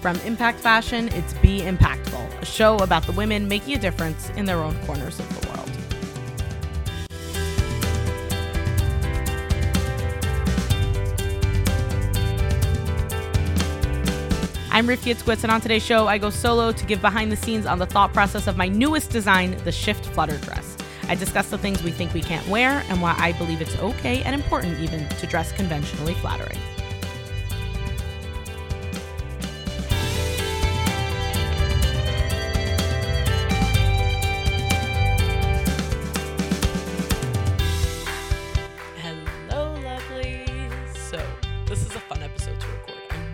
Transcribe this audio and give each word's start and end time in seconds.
From 0.00 0.16
Impact 0.20 0.58
Fashion, 0.58 1.08
it's 1.08 1.34
Be 1.34 1.60
Impactful, 1.60 2.40
a 2.40 2.44
show 2.46 2.78
about 2.78 3.02
the 3.02 3.12
women 3.12 3.46
making 3.46 3.74
a 3.74 3.78
difference 3.78 4.30
in 4.30 4.46
their 4.46 4.62
own 4.62 4.74
corners 4.86 5.20
of 5.20 5.28
the 5.28 5.48
world. 5.48 5.70
I'm 14.70 14.86
Rivky 14.86 15.14
Itzkowitz, 15.14 15.42
and 15.42 15.52
on 15.52 15.60
today's 15.60 15.84
show, 15.84 16.06
I 16.06 16.16
go 16.16 16.30
solo 16.30 16.72
to 16.72 16.86
give 16.86 17.02
behind 17.02 17.30
the 17.30 17.36
scenes 17.36 17.66
on 17.66 17.78
the 17.78 17.84
thought 17.84 18.14
process 18.14 18.46
of 18.46 18.56
my 18.56 18.68
newest 18.68 19.10
design, 19.10 19.54
the 19.64 19.72
Shift 19.72 20.06
Flutter 20.06 20.38
Dress. 20.38 20.78
I 21.08 21.14
discuss 21.14 21.50
the 21.50 21.58
things 21.58 21.82
we 21.82 21.90
think 21.90 22.14
we 22.14 22.22
can't 22.22 22.48
wear 22.48 22.82
and 22.88 23.02
why 23.02 23.14
I 23.18 23.32
believe 23.32 23.60
it's 23.60 23.76
okay 23.76 24.22
and 24.22 24.34
important 24.34 24.80
even 24.80 25.06
to 25.06 25.26
dress 25.26 25.52
conventionally 25.52 26.14
flattering. 26.14 26.58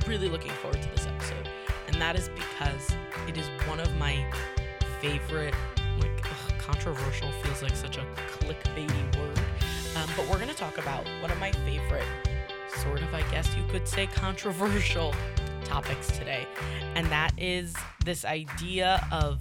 Really 0.07 0.29
looking 0.29 0.53
forward 0.53 0.81
to 0.81 0.89
this 0.91 1.07
episode, 1.07 1.49
and 1.89 2.01
that 2.01 2.17
is 2.17 2.29
because 2.31 2.95
it 3.27 3.37
is 3.37 3.49
one 3.67 3.81
of 3.81 3.95
my 3.97 4.25
favorite, 5.01 5.55
like, 5.99 6.25
ugh, 6.25 6.59
controversial 6.59 7.31
feels 7.43 7.63
like 7.63 7.75
such 7.75 7.99
a 7.99 8.07
clickbaity 8.41 9.19
word. 9.19 9.39
Um, 9.97 10.09
but 10.17 10.29
we're 10.29 10.39
to 10.45 10.55
talk 10.55 10.79
about 10.79 11.05
one 11.21 11.31
of 11.31 11.39
my 11.39 11.53
favorite, 11.53 12.07
sort 12.83 13.03
of, 13.03 13.13
I 13.15 13.23
guess 13.31 13.55
you 13.57 13.65
could 13.69 13.89
say, 13.89 14.07
controversial 14.07 15.15
topics 15.65 16.09
today, 16.17 16.47
and 16.95 17.07
that 17.07 17.33
is 17.37 17.75
this 18.05 18.25
idea 18.25 19.07
of 19.11 19.41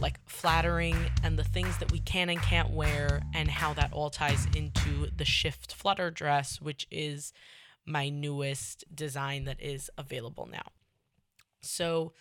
like 0.00 0.18
flattering 0.26 0.96
and 1.22 1.38
the 1.38 1.44
things 1.44 1.76
that 1.78 1.92
we 1.92 1.98
can 2.00 2.30
and 2.30 2.40
can't 2.40 2.70
wear 2.70 3.22
and 3.34 3.48
how 3.48 3.74
that 3.74 3.92
all 3.92 4.10
ties 4.10 4.46
into 4.56 5.10
the 5.16 5.24
shift 5.24 5.74
flutter 5.74 6.10
dress 6.10 6.60
which 6.60 6.86
is 6.90 7.34
my 7.86 8.08
newest 8.08 8.84
design 8.94 9.44
that 9.44 9.60
is 9.60 9.90
available 9.98 10.48
now. 10.50 10.66
So 11.62 12.12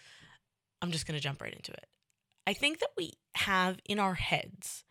i'm 0.82 0.92
just 0.92 1.06
going 1.06 1.18
to 1.18 1.24
jump 1.24 1.42
right 1.42 1.54
into 1.54 1.72
it. 1.72 1.88
I 2.48 2.54
think 2.54 2.80
that 2.80 2.92
we 2.98 3.14
have 3.36 3.80
in 3.86 4.00
our 4.00 4.16
heads 4.16 4.84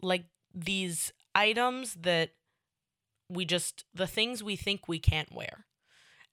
like 0.00 0.26
these 0.54 1.12
items 1.34 1.94
that 1.94 2.30
we 3.28 3.44
just 3.44 3.84
the 3.94 4.06
things 4.06 4.42
we 4.42 4.56
think 4.56 4.88
we 4.88 4.98
can't 4.98 5.34
wear. 5.34 5.66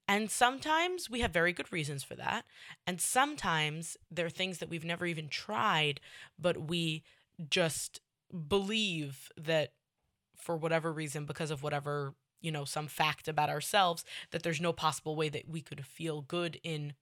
And 0.08 0.30
sometimes 0.30 1.10
we 1.10 1.22
have 1.22 1.32
very 1.32 1.52
good 1.52 1.72
reasons 1.72 2.04
for 2.04 2.16
that. 2.16 2.46
And 2.86 3.02
sometimes 3.02 3.98
there 4.12 4.28
are 4.28 4.30
things 4.30 4.60
that 4.60 4.70
we've 4.70 4.86
never 4.86 5.06
even 5.06 5.30
tried, 5.30 6.00
but 6.40 6.70
we 6.70 7.04
just 7.50 8.02
believe 8.48 9.32
that 9.36 9.74
for 10.38 10.56
whatever 10.56 10.94
reason, 10.94 11.26
because 11.26 11.50
of 11.50 11.64
whatever, 11.64 12.14
you 12.42 12.52
know, 12.52 12.66
some 12.66 12.88
fact 12.88 13.28
about 13.28 13.50
ourselves, 13.50 14.06
that 14.32 14.44
there's 14.44 14.62
no 14.62 14.74
possible 14.74 15.16
way 15.16 15.30
that 15.30 15.50
we 15.50 15.62
could 15.62 15.86
feel 15.86 16.22
good 16.22 16.60
in 16.64 16.94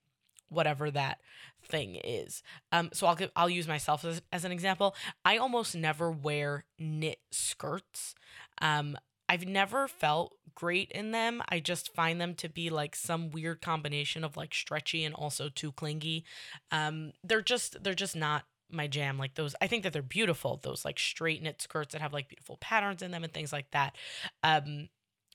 whatever 0.48 0.90
that 0.90 1.18
thing 1.62 1.96
is. 1.96 2.42
Um, 2.72 2.90
so 2.92 3.06
I'll 3.06 3.16
give, 3.16 3.30
I'll 3.34 3.50
use 3.50 3.68
myself 3.68 4.04
as, 4.04 4.22
as 4.32 4.44
an 4.44 4.52
example. 4.52 4.94
I 5.24 5.36
almost 5.36 5.74
never 5.74 6.10
wear 6.10 6.64
knit 6.78 7.18
skirts. 7.30 8.14
Um, 8.60 8.96
I've 9.28 9.46
never 9.46 9.88
felt 9.88 10.36
great 10.54 10.90
in 10.92 11.10
them. 11.10 11.42
I 11.48 11.60
just 11.60 11.94
find 11.94 12.20
them 12.20 12.34
to 12.36 12.48
be 12.48 12.70
like 12.70 12.94
some 12.94 13.30
weird 13.30 13.62
combination 13.62 14.22
of 14.22 14.36
like 14.36 14.54
stretchy 14.54 15.04
and 15.04 15.14
also 15.14 15.48
too 15.48 15.72
clingy. 15.72 16.24
Um, 16.70 17.12
they're 17.22 17.42
just 17.42 17.82
they're 17.82 17.94
just 17.94 18.14
not 18.14 18.44
my 18.70 18.86
jam. 18.86 19.18
Like 19.18 19.34
those, 19.34 19.54
I 19.60 19.66
think 19.66 19.82
that 19.82 19.92
they're 19.92 20.02
beautiful. 20.02 20.60
Those 20.62 20.84
like 20.84 20.98
straight 20.98 21.42
knit 21.42 21.62
skirts 21.62 21.92
that 21.92 22.02
have 22.02 22.12
like 22.12 22.28
beautiful 22.28 22.58
patterns 22.60 23.02
in 23.02 23.10
them 23.10 23.24
and 23.24 23.32
things 23.32 23.52
like 23.52 23.70
that. 23.70 23.96
Um, 24.42 24.88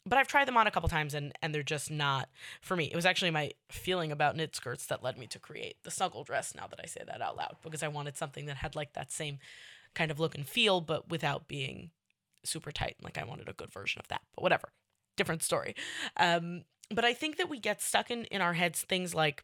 but 0.09 0.17
I've 0.17 0.27
tried 0.27 0.47
them 0.47 0.57
on 0.57 0.67
a 0.67 0.71
couple 0.71 0.89
times 0.89 1.13
and 1.13 1.31
and 1.41 1.53
they're 1.53 1.63
just 1.63 1.91
not 1.91 2.29
for 2.61 2.75
me. 2.75 2.85
It 2.85 2.95
was 2.95 3.05
actually 3.05 3.31
my 3.31 3.51
feeling 3.69 4.11
about 4.11 4.35
knit 4.35 4.55
skirts 4.55 4.85
that 4.87 5.03
led 5.03 5.17
me 5.17 5.27
to 5.27 5.39
create 5.39 5.77
the 5.83 5.91
snuggle 5.91 6.23
dress. 6.23 6.55
Now 6.55 6.67
that 6.67 6.79
I 6.83 6.87
say 6.87 7.03
that 7.05 7.21
out 7.21 7.37
loud, 7.37 7.57
because 7.63 7.83
I 7.83 7.87
wanted 7.87 8.17
something 8.17 8.47
that 8.47 8.57
had 8.57 8.75
like 8.75 8.93
that 8.93 9.11
same 9.11 9.37
kind 9.93 10.11
of 10.11 10.19
look 10.19 10.35
and 10.35 10.47
feel, 10.47 10.81
but 10.81 11.09
without 11.09 11.47
being 11.47 11.91
super 12.43 12.71
tight. 12.71 12.95
Like 13.01 13.17
I 13.17 13.23
wanted 13.23 13.47
a 13.47 13.53
good 13.53 13.71
version 13.71 13.99
of 13.99 14.07
that, 14.07 14.21
but 14.35 14.41
whatever. 14.41 14.69
Different 15.15 15.43
story. 15.43 15.75
Um, 16.17 16.63
but 16.89 17.05
I 17.05 17.13
think 17.13 17.37
that 17.37 17.49
we 17.49 17.59
get 17.59 17.81
stuck 17.81 18.09
in 18.09 18.25
in 18.25 18.41
our 18.41 18.53
heads 18.53 18.81
things 18.81 19.13
like 19.13 19.43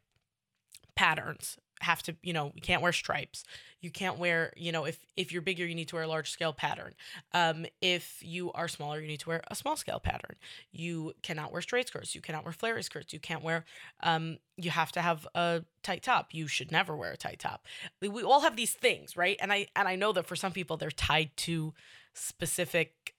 patterns 0.95 1.57
have 1.81 2.01
to 2.03 2.15
you 2.21 2.33
know 2.33 2.51
you 2.55 2.61
can't 2.61 2.81
wear 2.81 2.93
stripes. 2.93 3.43
You 3.81 3.91
can't 3.91 4.17
wear 4.17 4.53
you 4.55 4.71
know 4.71 4.85
if 4.85 4.97
if 5.15 5.31
you're 5.31 5.41
bigger 5.41 5.65
you 5.65 5.75
need 5.75 5.87
to 5.89 5.95
wear 5.95 6.03
a 6.03 6.07
large 6.07 6.29
scale 6.31 6.53
pattern. 6.53 6.93
Um 7.33 7.65
if 7.81 8.19
you 8.21 8.51
are 8.53 8.67
smaller 8.67 8.99
you 8.99 9.07
need 9.07 9.19
to 9.21 9.29
wear 9.29 9.43
a 9.49 9.55
small 9.55 9.75
scale 9.75 9.99
pattern. 9.99 10.35
You 10.71 11.13
cannot 11.21 11.51
wear 11.51 11.61
straight 11.61 11.87
skirts. 11.87 12.15
You 12.15 12.21
cannot 12.21 12.43
wear 12.43 12.53
flare 12.53 12.81
skirts. 12.81 13.13
You 13.13 13.19
can't 13.19 13.43
wear 13.43 13.65
um 14.03 14.37
you 14.57 14.69
have 14.71 14.91
to 14.93 15.01
have 15.01 15.27
a 15.35 15.63
tight 15.83 16.03
top. 16.03 16.33
You 16.33 16.47
should 16.47 16.71
never 16.71 16.95
wear 16.95 17.11
a 17.11 17.17
tight 17.17 17.39
top. 17.39 17.65
We, 18.01 18.07
we 18.07 18.23
all 18.23 18.41
have 18.41 18.55
these 18.55 18.73
things 18.73 19.15
right? 19.17 19.37
And 19.39 19.51
i 19.51 19.67
and 19.75 19.87
i 19.87 19.95
know 19.95 20.11
that 20.13 20.25
for 20.25 20.35
some 20.35 20.51
people 20.51 20.77
they're 20.77 20.91
tied 20.91 21.35
to 21.37 21.73
specific 22.13 23.13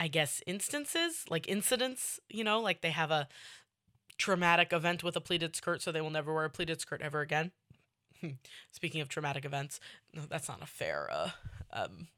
i 0.00 0.08
guess 0.08 0.42
instances 0.46 1.24
like 1.30 1.48
incidents 1.48 2.20
you 2.28 2.44
know 2.44 2.60
like 2.60 2.80
they 2.80 2.90
have 2.90 3.10
a 3.10 3.28
traumatic 4.18 4.72
event 4.72 5.02
with 5.02 5.16
a 5.16 5.20
pleated 5.20 5.56
skirt 5.56 5.82
so 5.82 5.90
they 5.90 6.00
will 6.00 6.10
never 6.10 6.32
wear 6.32 6.44
a 6.44 6.50
pleated 6.50 6.80
skirt 6.80 7.00
ever 7.02 7.20
again 7.20 7.50
speaking 8.70 9.00
of 9.00 9.08
traumatic 9.08 9.44
events 9.44 9.80
no 10.14 10.22
that's 10.28 10.48
not 10.48 10.62
a 10.62 10.66
fair 10.66 11.08
uh 11.12 11.30
um 11.72 12.08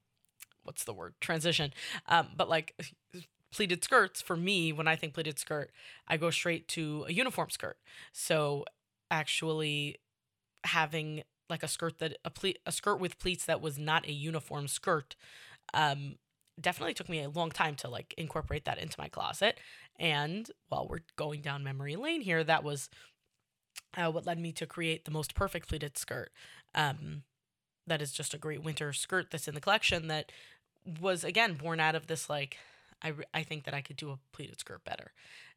what's 0.65 0.85
the 0.85 0.93
word 0.95 1.15
transition. 1.21 1.73
Um 2.09 2.29
but 2.37 2.49
like 2.49 2.75
pleated 3.53 3.85
skirts 3.85 4.21
for 4.21 4.37
me 4.37 4.73
when 4.73 4.89
i 4.89 4.97
think 4.97 5.15
pleated 5.15 5.39
skirt 5.39 5.71
i 6.09 6.17
go 6.17 6.31
straight 6.31 6.69
to 6.69 7.05
a 7.09 7.13
uniform 7.13 7.51
skirt. 7.51 7.79
So 8.13 8.65
actually 9.11 9.99
having 10.65 11.23
like 11.51 11.63
a 11.63 11.69
skirt 11.69 11.99
that 11.99 12.19
a 12.25 12.31
ple- 12.31 12.55
a 12.67 12.73
skirt 12.73 13.01
with 13.01 13.19
pleats 13.19 13.45
that 13.47 13.61
was 13.61 13.79
not 13.79 14.07
a 14.09 14.13
uniform 14.13 14.69
skirt 14.69 15.17
um 15.75 16.17
definitely 16.61 16.95
took 16.95 17.09
me 17.09 17.23
a 17.23 17.29
long 17.31 17.51
time 17.51 17.75
to 17.77 17.89
like 17.89 18.15
incorporate 18.19 18.65
that 18.65 18.79
into 18.79 18.97
my 18.99 19.09
closet. 19.09 19.59
And 19.99 20.51
while 20.69 20.87
we're 20.89 21.01
going 21.17 21.41
down 21.43 21.65
memory 21.65 21.97
lane 21.97 22.21
here 22.21 22.45
that 22.45 22.65
was 22.65 22.91
uh, 23.97 24.11
what 24.11 24.27
led 24.27 24.39
me 24.39 24.53
to 24.53 24.67
create 24.67 25.05
the 25.05 25.11
most 25.11 25.35
perfect 25.35 25.69
pleated 25.69 25.97
skirt. 25.99 26.31
Um 26.75 27.23
that 27.87 28.03
is 28.03 28.13
just 28.13 28.35
a 28.35 28.39
great 28.39 28.63
winter 28.63 28.93
skirt 28.93 29.31
that's 29.31 29.49
in 29.49 29.55
the 29.55 29.61
collection 29.61 30.09
that 30.09 30.33
was 31.01 31.25
again 31.25 31.55
born 31.55 31.81
out 31.81 31.95
of 31.95 32.07
this 32.07 32.29
like 32.31 32.59
I, 33.03 33.09
re- 33.09 33.25
I 33.35 33.43
think 33.43 33.65
that 33.65 33.75
I 33.75 33.83
could 33.83 33.97
do 33.97 34.11
a 34.11 34.19
pleated 34.33 34.61
skirt 34.61 34.85
better. 34.85 35.13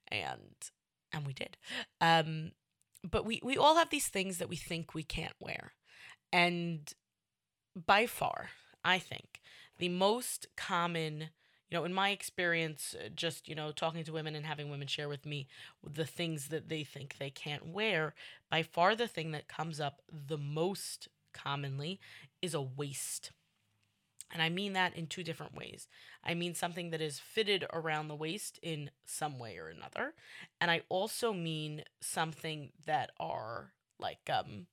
And 0.09 0.55
and 1.13 1.25
we 1.25 1.33
did. 1.33 1.57
Um 2.01 2.51
but 3.09 3.25
we 3.25 3.39
we 3.43 3.57
all 3.57 3.75
have 3.75 3.89
these 3.89 4.07
things 4.07 4.37
that 4.39 4.49
we 4.49 4.55
think 4.55 4.93
we 4.93 5.03
can't 5.03 5.35
wear. 5.39 5.73
And 6.33 6.93
by 7.85 8.05
far 8.07 8.49
I 8.83 8.99
think 8.99 9.41
the 9.77 9.89
most 9.89 10.47
common 10.55 11.29
you 11.69 11.77
know 11.77 11.83
in 11.83 11.93
my 11.93 12.09
experience 12.09 12.95
uh, 12.99 13.09
just 13.15 13.47
you 13.47 13.55
know 13.55 13.71
talking 13.71 14.03
to 14.03 14.13
women 14.13 14.35
and 14.35 14.45
having 14.45 14.69
women 14.69 14.87
share 14.87 15.09
with 15.09 15.25
me 15.25 15.47
the 15.83 16.05
things 16.05 16.47
that 16.47 16.69
they 16.69 16.83
think 16.83 17.15
they 17.17 17.29
can't 17.29 17.67
wear 17.67 18.13
by 18.49 18.63
far 18.63 18.95
the 18.95 19.07
thing 19.07 19.31
that 19.31 19.47
comes 19.47 19.79
up 19.79 20.01
the 20.09 20.37
most 20.37 21.07
commonly 21.33 21.99
is 22.41 22.53
a 22.53 22.61
waist 22.61 23.31
and 24.31 24.41
I 24.41 24.49
mean 24.49 24.73
that 24.73 24.95
in 24.95 25.07
two 25.07 25.23
different 25.23 25.55
ways. 25.55 25.87
I 26.23 26.33
mean 26.33 26.53
something 26.53 26.89
that 26.89 27.01
is 27.01 27.19
fitted 27.19 27.65
around 27.71 28.07
the 28.07 28.15
waist 28.15 28.59
in 28.61 28.91
some 29.05 29.39
way 29.39 29.57
or 29.57 29.69
another. 29.69 30.13
And 30.59 30.69
I 30.69 30.81
also 30.89 31.31
mean 31.33 31.83
something 32.01 32.71
that 32.85 33.11
are 33.19 33.71
like 33.99 34.29
um 34.29 34.67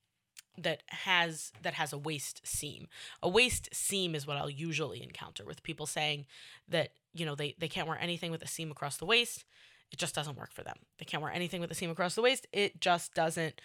that 0.57 0.83
has 0.89 1.53
that 1.63 1.75
has 1.75 1.93
a 1.93 1.99
waist 1.99 2.41
seam. 2.45 2.89
A 3.23 3.29
waist 3.29 3.69
seam 3.73 4.15
is 4.15 4.27
what 4.27 4.37
I'll 4.37 4.51
usually 4.51 5.03
encounter 5.03 5.45
with 5.45 5.63
people 5.63 5.87
saying 5.87 6.27
that, 6.69 6.91
you 7.13 7.27
know, 7.27 7.35
they 7.35 7.55
they 7.59 7.69
can't 7.69 7.89
wear 7.89 7.99
anything 8.01 8.31
with 8.31 8.43
a 8.43 8.49
seam 8.49 8.71
across 8.71 8.97
the 8.97 9.07
waist. 9.07 9.45
It 9.91 9.99
just 9.99 10.15
doesn't 10.15 10.37
work 10.37 10.53
for 10.53 10.63
them. 10.63 10.79
They 10.99 11.05
can't 11.05 11.23
wear 11.23 11.33
anything 11.33 11.61
with 11.61 11.71
a 11.71 11.75
seam 11.75 11.91
across 11.91 12.15
the 12.15 12.23
waist. 12.23 12.47
It 12.53 12.81
just 12.81 13.15
doesn't 13.15 13.61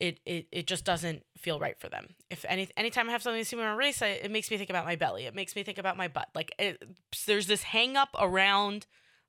it 0.00 0.20
it, 0.24 0.46
it 0.50 0.66
just 0.66 0.84
doesn't 0.84 1.24
feel 1.36 1.58
right 1.58 1.78
for 1.78 1.88
them. 1.88 2.14
If 2.30 2.44
any 2.48 2.68
anytime 2.76 3.08
I 3.08 3.12
have 3.12 3.22
something 3.22 3.40
to 3.40 3.44
see 3.44 3.56
my 3.56 3.76
waist, 3.76 4.02
I, 4.02 4.08
it 4.08 4.30
makes 4.30 4.50
me 4.50 4.56
think 4.56 4.70
about 4.70 4.84
my 4.84 4.96
belly. 4.96 5.26
It 5.26 5.34
makes 5.34 5.56
me 5.56 5.62
think 5.62 5.78
about 5.78 5.96
my 5.96 6.08
butt. 6.08 6.28
Like 6.34 6.54
it, 6.58 6.82
there's 7.26 7.46
this 7.46 7.64
hang 7.64 7.96
up 7.96 8.10
around 8.18 8.86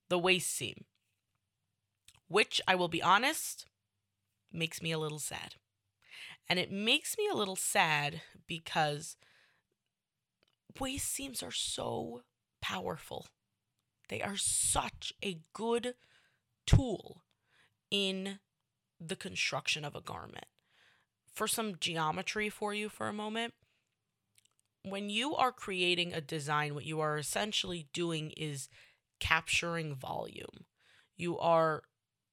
the 0.10 0.20
waist 0.20 0.50
seam, 0.50 0.86
which 2.28 2.62
I 2.68 2.76
will 2.76 2.88
be 2.88 3.02
honest, 3.02 3.66
makes 4.52 4.82
me 4.82 4.92
a 4.92 5.00
little 5.00 5.20
sad. 5.20 5.56
And 6.50 6.60
it 6.60 6.72
makes 6.72 7.18
me 7.18 7.28
a 7.28 7.36
little 7.36 7.56
sad 7.56 8.22
because 8.48 9.16
waist 10.80 11.08
seams 11.12 11.42
are 11.42 11.52
so 11.52 12.24
powerful. 12.62 13.28
They 14.10 14.22
are 14.22 14.38
such 14.38 15.14
a 15.24 15.42
good 15.54 15.96
tool 16.66 17.24
in 17.90 18.40
the 19.00 19.16
construction 19.16 19.86
of 19.86 19.96
a 19.96 20.02
garment. 20.02 20.46
For 21.34 21.48
some 21.48 21.76
geometry 21.80 22.50
for 22.50 22.74
you 22.74 22.90
for 22.90 23.08
a 23.08 23.14
moment, 23.14 23.54
when 24.84 25.10
you 25.10 25.36
are 25.36 25.52
creating 25.52 26.14
a 26.14 26.22
design, 26.22 26.76
what 26.76 26.86
you 26.86 27.00
are 27.00 27.18
essentially 27.18 27.88
doing 27.94 28.32
is 28.38 28.70
capturing 29.20 29.96
volume. 29.96 30.66
You 31.16 31.40
are 31.40 31.84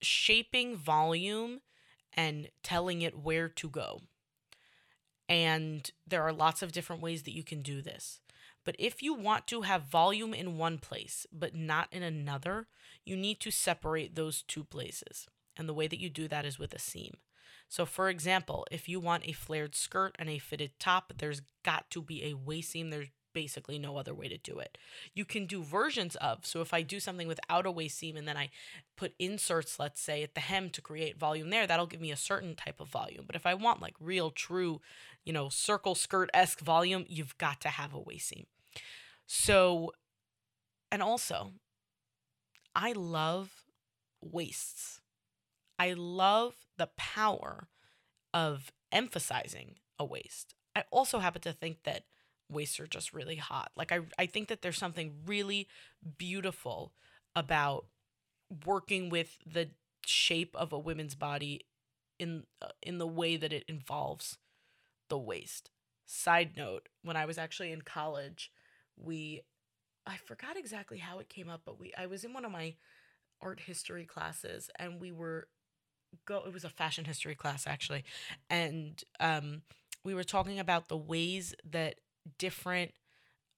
shaping 0.03 0.77
volume 0.77 1.61
and 2.13 2.49
telling 2.63 3.03
it 3.03 3.19
where 3.19 3.49
to 3.49 3.69
go. 3.69 4.01
And 5.29 5.91
there 6.07 6.23
are 6.23 6.33
lots 6.33 6.63
of 6.63 6.73
different 6.73 7.03
ways 7.03 7.23
that 7.23 7.35
you 7.35 7.45
can 7.45 7.63
do 7.63 7.81
this. 7.83 8.21
But 8.65 8.77
if 8.79 9.03
you 9.03 9.15
want 9.15 9.47
to 9.49 9.63
have 9.63 9.83
volume 9.85 10.35
in 10.35 10.59
one 10.59 10.79
place, 10.79 11.27
but 11.33 11.55
not 11.55 11.89
in 11.93 12.03
another, 12.03 12.67
you 13.05 13.17
need 13.17 13.41
to 13.41 13.51
separate 13.51 14.15
those 14.15 14.43
two 14.43 14.65
places. 14.65 15.27
And 15.57 15.69
the 15.69 15.75
way 15.75 15.87
that 15.87 16.01
you 16.01 16.11
do 16.11 16.29
that 16.29 16.45
is 16.45 16.59
with 16.59 16.75
a 16.75 16.79
seam. 16.79 17.15
So, 17.69 17.87
for 17.87 18.09
example, 18.09 18.67
if 18.71 18.89
you 18.89 18.99
want 18.99 19.27
a 19.27 19.33
flared 19.33 19.77
skirt 19.77 20.17
and 20.19 20.29
a 20.29 20.39
fitted 20.39 20.73
top, 20.81 21.13
there's 21.19 21.43
got 21.65 21.89
to 21.91 22.03
be 22.03 22.25
a 22.25 22.35
waist 22.35 22.73
seam. 22.73 22.91
There's 22.91 23.11
basically 23.33 23.79
no 23.79 23.97
other 23.97 24.15
way 24.15 24.29
to 24.29 24.39
do 24.39 24.59
it. 24.59 24.79
You 25.15 25.25
can 25.25 25.47
do 25.47 25.63
versions 25.63 26.17
of. 26.17 26.45
So 26.47 26.61
if 26.61 26.73
I 26.75 26.83
do 26.83 27.01
something 27.01 27.29
without 27.29 27.67
a 27.67 27.71
waist 27.71 27.99
seam 27.99 28.17
and 28.17 28.27
then 28.27 28.37
I 28.37 28.51
put 28.97 29.15
inserts, 29.19 29.79
let's 29.79 30.01
say 30.01 30.23
at 30.23 30.35
the 30.35 30.41
hem 30.41 30.71
to 30.71 30.81
create 30.81 31.19
volume 31.19 31.51
there, 31.51 31.67
that'll 31.67 31.87
give 31.87 32.01
me 32.01 32.13
a 32.13 32.17
certain 32.17 32.55
type 32.55 32.81
of 32.81 32.89
volume. 32.89 33.25
But 33.27 33.37
if 33.37 33.47
I 33.47 33.55
want 33.55 33.83
like 33.83 33.95
real, 34.01 34.31
true, 34.31 34.81
you 35.25 35.33
know, 35.33 35.49
circle 35.49 35.95
skirt 35.95 36.31
esque 36.35 36.61
volume, 36.61 37.05
you've 37.09 37.39
got 37.39 37.61
to 37.63 37.69
have 37.69 37.95
a 37.95 38.01
waist 38.01 38.29
seam. 38.29 38.47
So, 39.27 39.93
and 40.91 41.03
also, 41.03 41.53
I 42.75 42.93
love 42.93 43.65
waists. 44.21 45.01
I 45.79 45.95
love 45.95 46.55
the 46.77 46.91
power 46.97 47.69
of 48.35 48.73
emphasizing 48.93 49.77
a 49.99 50.05
waist. 50.05 50.55
I 50.75 50.85
also 50.91 51.19
happen 51.19 51.43
to 51.43 51.53
think 51.53 51.85
that 51.85 52.05
waists 52.51 52.81
are 52.81 52.87
just 52.87 53.13
really 53.13 53.37
hot. 53.37 53.73
Like 53.77 53.93
I 53.93 54.01
I 54.19 54.27
think 54.27 54.49
that 54.49 54.63
there's 54.63 54.79
something 54.79 55.15
really 55.27 55.69
beautiful 56.19 56.93
about 57.37 57.87
working 58.67 59.09
with 59.11 59.39
the 59.47 59.71
shape 60.05 60.55
of 60.57 60.73
a 60.73 60.79
woman's 60.79 61.15
body 61.15 61.63
in 62.19 62.45
uh, 62.63 62.69
in 62.83 62.99
the 62.99 63.07
way 63.07 63.37
that 63.37 63.53
it 63.53 63.65
involves 63.69 64.39
the 65.09 65.19
waist. 65.19 65.71
Side 66.07 66.53
note, 66.57 66.89
when 67.03 67.17
I 67.17 67.27
was 67.27 67.39
actually 67.39 67.73
in 67.73 67.83
college, 67.83 68.51
we 68.97 69.43
I 70.07 70.17
forgot 70.17 70.57
exactly 70.57 70.99
how 70.99 71.19
it 71.19 71.29
came 71.29 71.49
up, 71.49 71.63
but 71.65 71.79
we 71.79 71.93
I 71.97 72.07
was 72.07 72.25
in 72.25 72.33
one 72.33 72.45
of 72.45 72.53
my 72.53 72.75
art 73.43 73.61
history 73.61 74.05
classes 74.07 74.71
and 74.79 75.01
we 75.01 75.13
were 75.13 75.49
go 76.27 76.43
it 76.47 76.53
was 76.53 76.65
a 76.65 76.69
fashion 76.69 77.05
history 77.05 77.35
class 77.35 77.67
actually 77.67 78.05
and 78.49 79.05
um 79.21 79.63
we 80.05 80.15
were 80.15 80.25
talking 80.25 80.59
about 80.59 80.89
the 80.89 80.97
ways 80.97 81.55
that 81.71 81.97
different 82.39 82.93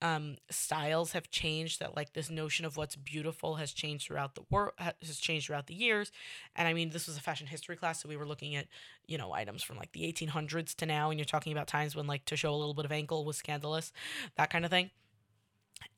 um, 0.02 0.36
styles 0.50 1.12
have 1.12 1.30
changed 1.30 1.78
that 1.78 1.94
like 1.94 2.12
this 2.12 2.28
notion 2.28 2.64
of 2.64 2.76
what's 2.76 2.96
beautiful 2.96 3.54
has 3.54 3.72
changed 3.72 4.08
throughout 4.08 4.34
the 4.34 4.42
world 4.50 4.72
has 4.78 5.18
changed 5.18 5.46
throughout 5.46 5.68
the 5.68 5.74
years. 5.74 6.10
And 6.56 6.66
i 6.66 6.74
mean 6.74 6.90
this 6.90 7.06
was 7.06 7.16
a 7.16 7.20
fashion 7.20 7.46
history 7.46 7.76
class 7.76 8.02
so 8.02 8.08
we 8.08 8.16
were 8.16 8.26
looking 8.26 8.56
at 8.56 8.66
you 9.06 9.16
know 9.16 9.32
items 9.32 9.62
from 9.62 9.76
like 9.76 9.92
the 9.92 10.12
1800s 10.12 10.74
to 10.76 10.86
now 10.86 11.10
and 11.10 11.20
you're 11.20 11.24
talking 11.24 11.52
about 11.52 11.68
times 11.68 11.94
when 11.94 12.08
like 12.08 12.24
to 12.26 12.36
show 12.36 12.52
a 12.52 12.56
little 12.56 12.74
bit 12.74 12.84
of 12.84 12.92
ankle 12.92 13.24
was 13.24 13.36
scandalous 13.36 13.92
that 14.36 14.50
kind 14.50 14.64
of 14.64 14.70
thing. 14.70 14.90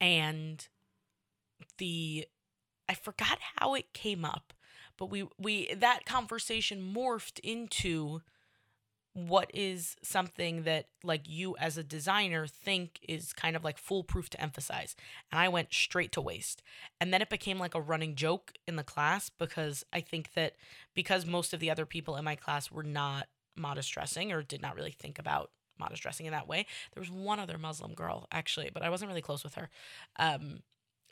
And 0.00 0.67
the 1.79 2.27
i 2.88 2.94
forgot 2.94 3.38
how 3.56 3.75
it 3.75 3.93
came 3.93 4.25
up 4.25 4.53
but 4.99 5.06
we 5.11 5.27
we 5.38 5.73
that 5.75 6.05
conversation 6.05 6.81
morphed 6.94 7.38
into 7.41 8.20
what 9.15 9.49
is 9.55 9.97
something 10.03 10.65
that 10.65 10.87
like 11.05 11.29
you 11.29 11.57
as 11.59 11.79
a 11.79 11.85
designer 11.85 12.49
think 12.49 12.99
is 13.09 13.33
kind 13.33 13.55
of 13.55 13.63
like 13.63 13.79
foolproof 13.79 14.29
to 14.31 14.41
emphasize? 14.41 14.97
And 15.31 15.41
i 15.41 15.49
went 15.49 15.73
straight 15.73 16.13
to 16.13 16.21
waist. 16.21 16.63
And 17.01 17.13
then 17.15 17.23
it 17.23 17.31
became 17.31 17.59
like 17.59 17.77
a 17.77 17.81
running 17.81 18.17
joke 18.17 18.53
in 18.67 18.77
the 18.77 18.83
class 18.83 19.31
because 19.31 19.85
i 19.93 20.01
think 20.01 20.35
that 20.35 20.55
because 20.95 21.25
most 21.25 21.55
of 21.55 21.61
the 21.61 21.71
other 21.71 21.87
people 21.87 22.17
in 22.17 22.25
my 22.25 22.35
class 22.35 22.71
were 22.71 22.83
not 22.83 23.29
modest 23.57 23.93
dressing 23.93 24.33
or 24.33 24.43
did 24.43 24.61
not 24.61 24.75
really 24.75 24.91
think 24.91 25.19
about 25.19 25.53
modest 25.79 26.03
dressing 26.03 26.27
in 26.27 26.33
that 26.33 26.49
way 26.49 26.67
there 26.93 27.01
was 27.01 27.11
one 27.11 27.39
other 27.39 27.59
muslim 27.59 27.95
girl 27.95 28.27
actually 28.33 28.71
but 28.73 28.83
i 28.83 28.91
wasn't 28.91 29.09
really 29.09 29.23
close 29.23 29.45
with 29.45 29.55
her. 29.55 29.71
Um, 30.19 30.61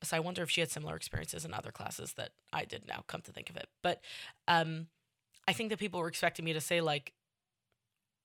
so 0.03 0.17
i 0.17 0.21
wonder 0.21 0.43
if 0.43 0.51
she 0.51 0.61
had 0.61 0.73
similar 0.73 0.97
experiences 0.97 1.45
in 1.45 1.55
other 1.55 1.71
classes 1.71 2.15
that 2.15 2.31
i 2.53 2.65
did 2.65 2.87
now 2.89 3.05
come 3.07 3.21
to 3.23 3.33
think 3.33 3.49
of 3.49 3.57
it. 3.57 3.69
But 3.81 4.01
um, 4.49 4.89
i 5.47 5.53
think 5.53 5.71
that 5.71 5.79
people 5.79 6.01
were 6.01 6.09
expecting 6.09 6.45
me 6.45 6.53
to 6.53 6.61
say 6.61 6.81
like 6.81 7.13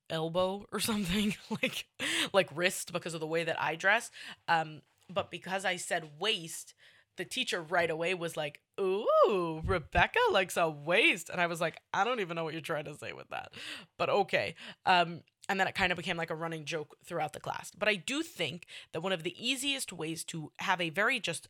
elbow 0.09 0.65
or 0.71 0.79
something 0.91 1.35
like 1.49 1.85
like 2.33 2.49
wrist 2.53 2.93
because 2.93 3.13
of 3.13 3.19
the 3.19 3.27
way 3.27 3.43
that 3.43 3.61
I 3.61 3.75
dress. 3.75 4.11
Um, 4.47 4.81
but 5.09 5.31
because 5.31 5.65
I 5.65 5.77
said 5.77 6.11
waist, 6.19 6.73
the 7.15 7.25
teacher 7.25 7.61
right 7.61 7.89
away 7.89 8.13
was 8.13 8.37
like, 8.37 8.61
"Ooh, 8.79 9.61
Rebecca 9.65 10.19
likes 10.31 10.57
a 10.57 10.69
waist," 10.69 11.29
and 11.29 11.39
I 11.41 11.47
was 11.47 11.61
like, 11.61 11.81
"I 11.93 12.03
don't 12.03 12.19
even 12.19 12.35
know 12.35 12.43
what 12.43 12.53
you're 12.53 12.61
trying 12.61 12.85
to 12.85 12.97
say 12.97 13.13
with 13.13 13.29
that," 13.29 13.53
but 13.97 14.09
okay. 14.09 14.55
Um, 14.85 15.21
and 15.49 15.59
then 15.59 15.67
it 15.67 15.75
kind 15.75 15.91
of 15.91 15.97
became 15.97 16.17
like 16.17 16.29
a 16.29 16.35
running 16.35 16.65
joke 16.65 16.97
throughout 17.05 17.33
the 17.33 17.39
class. 17.39 17.71
But 17.77 17.87
I 17.87 17.95
do 17.95 18.21
think 18.21 18.65
that 18.91 19.01
one 19.01 19.13
of 19.13 19.23
the 19.23 19.35
easiest 19.37 19.93
ways 19.93 20.23
to 20.25 20.51
have 20.59 20.81
a 20.81 20.89
very 20.89 21.19
just 21.19 21.47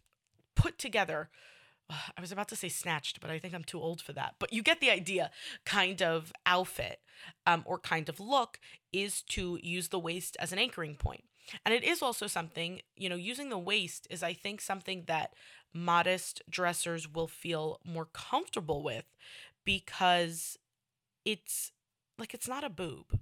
put 0.55 0.77
together 0.77 1.29
I 2.17 2.21
was 2.21 2.31
about 2.31 2.47
to 2.49 2.55
say 2.55 2.69
snatched, 2.69 3.19
but 3.19 3.29
I 3.29 3.39
think 3.39 3.53
I'm 3.53 3.63
too 3.63 3.81
old 3.81 4.01
for 4.01 4.13
that. 4.13 4.35
But 4.39 4.53
you 4.53 4.61
get 4.61 4.79
the 4.79 4.91
idea 4.91 5.31
kind 5.65 6.01
of 6.01 6.31
outfit 6.45 6.99
um, 7.45 7.63
or 7.65 7.79
kind 7.79 8.09
of 8.09 8.19
look 8.19 8.59
is 8.93 9.21
to 9.23 9.59
use 9.61 9.89
the 9.89 9.99
waist 9.99 10.37
as 10.39 10.51
an 10.51 10.59
anchoring 10.59 10.95
point. 10.95 11.23
And 11.65 11.73
it 11.73 11.83
is 11.83 12.01
also 12.01 12.27
something, 12.27 12.81
you 12.95 13.09
know, 13.09 13.15
using 13.15 13.49
the 13.49 13.57
waist 13.57 14.07
is, 14.09 14.21
I 14.21 14.33
think, 14.33 14.59
something 14.59 15.03
that 15.07 15.33
modest 15.73 16.41
dressers 16.49 17.11
will 17.11 17.27
feel 17.27 17.79
more 17.85 18.05
comfortable 18.05 18.83
with 18.83 19.05
because 19.63 20.57
it's 21.23 21.71
like 22.17 22.33
it's 22.33 22.47
not 22.47 22.63
a 22.63 22.69
boob. 22.69 23.19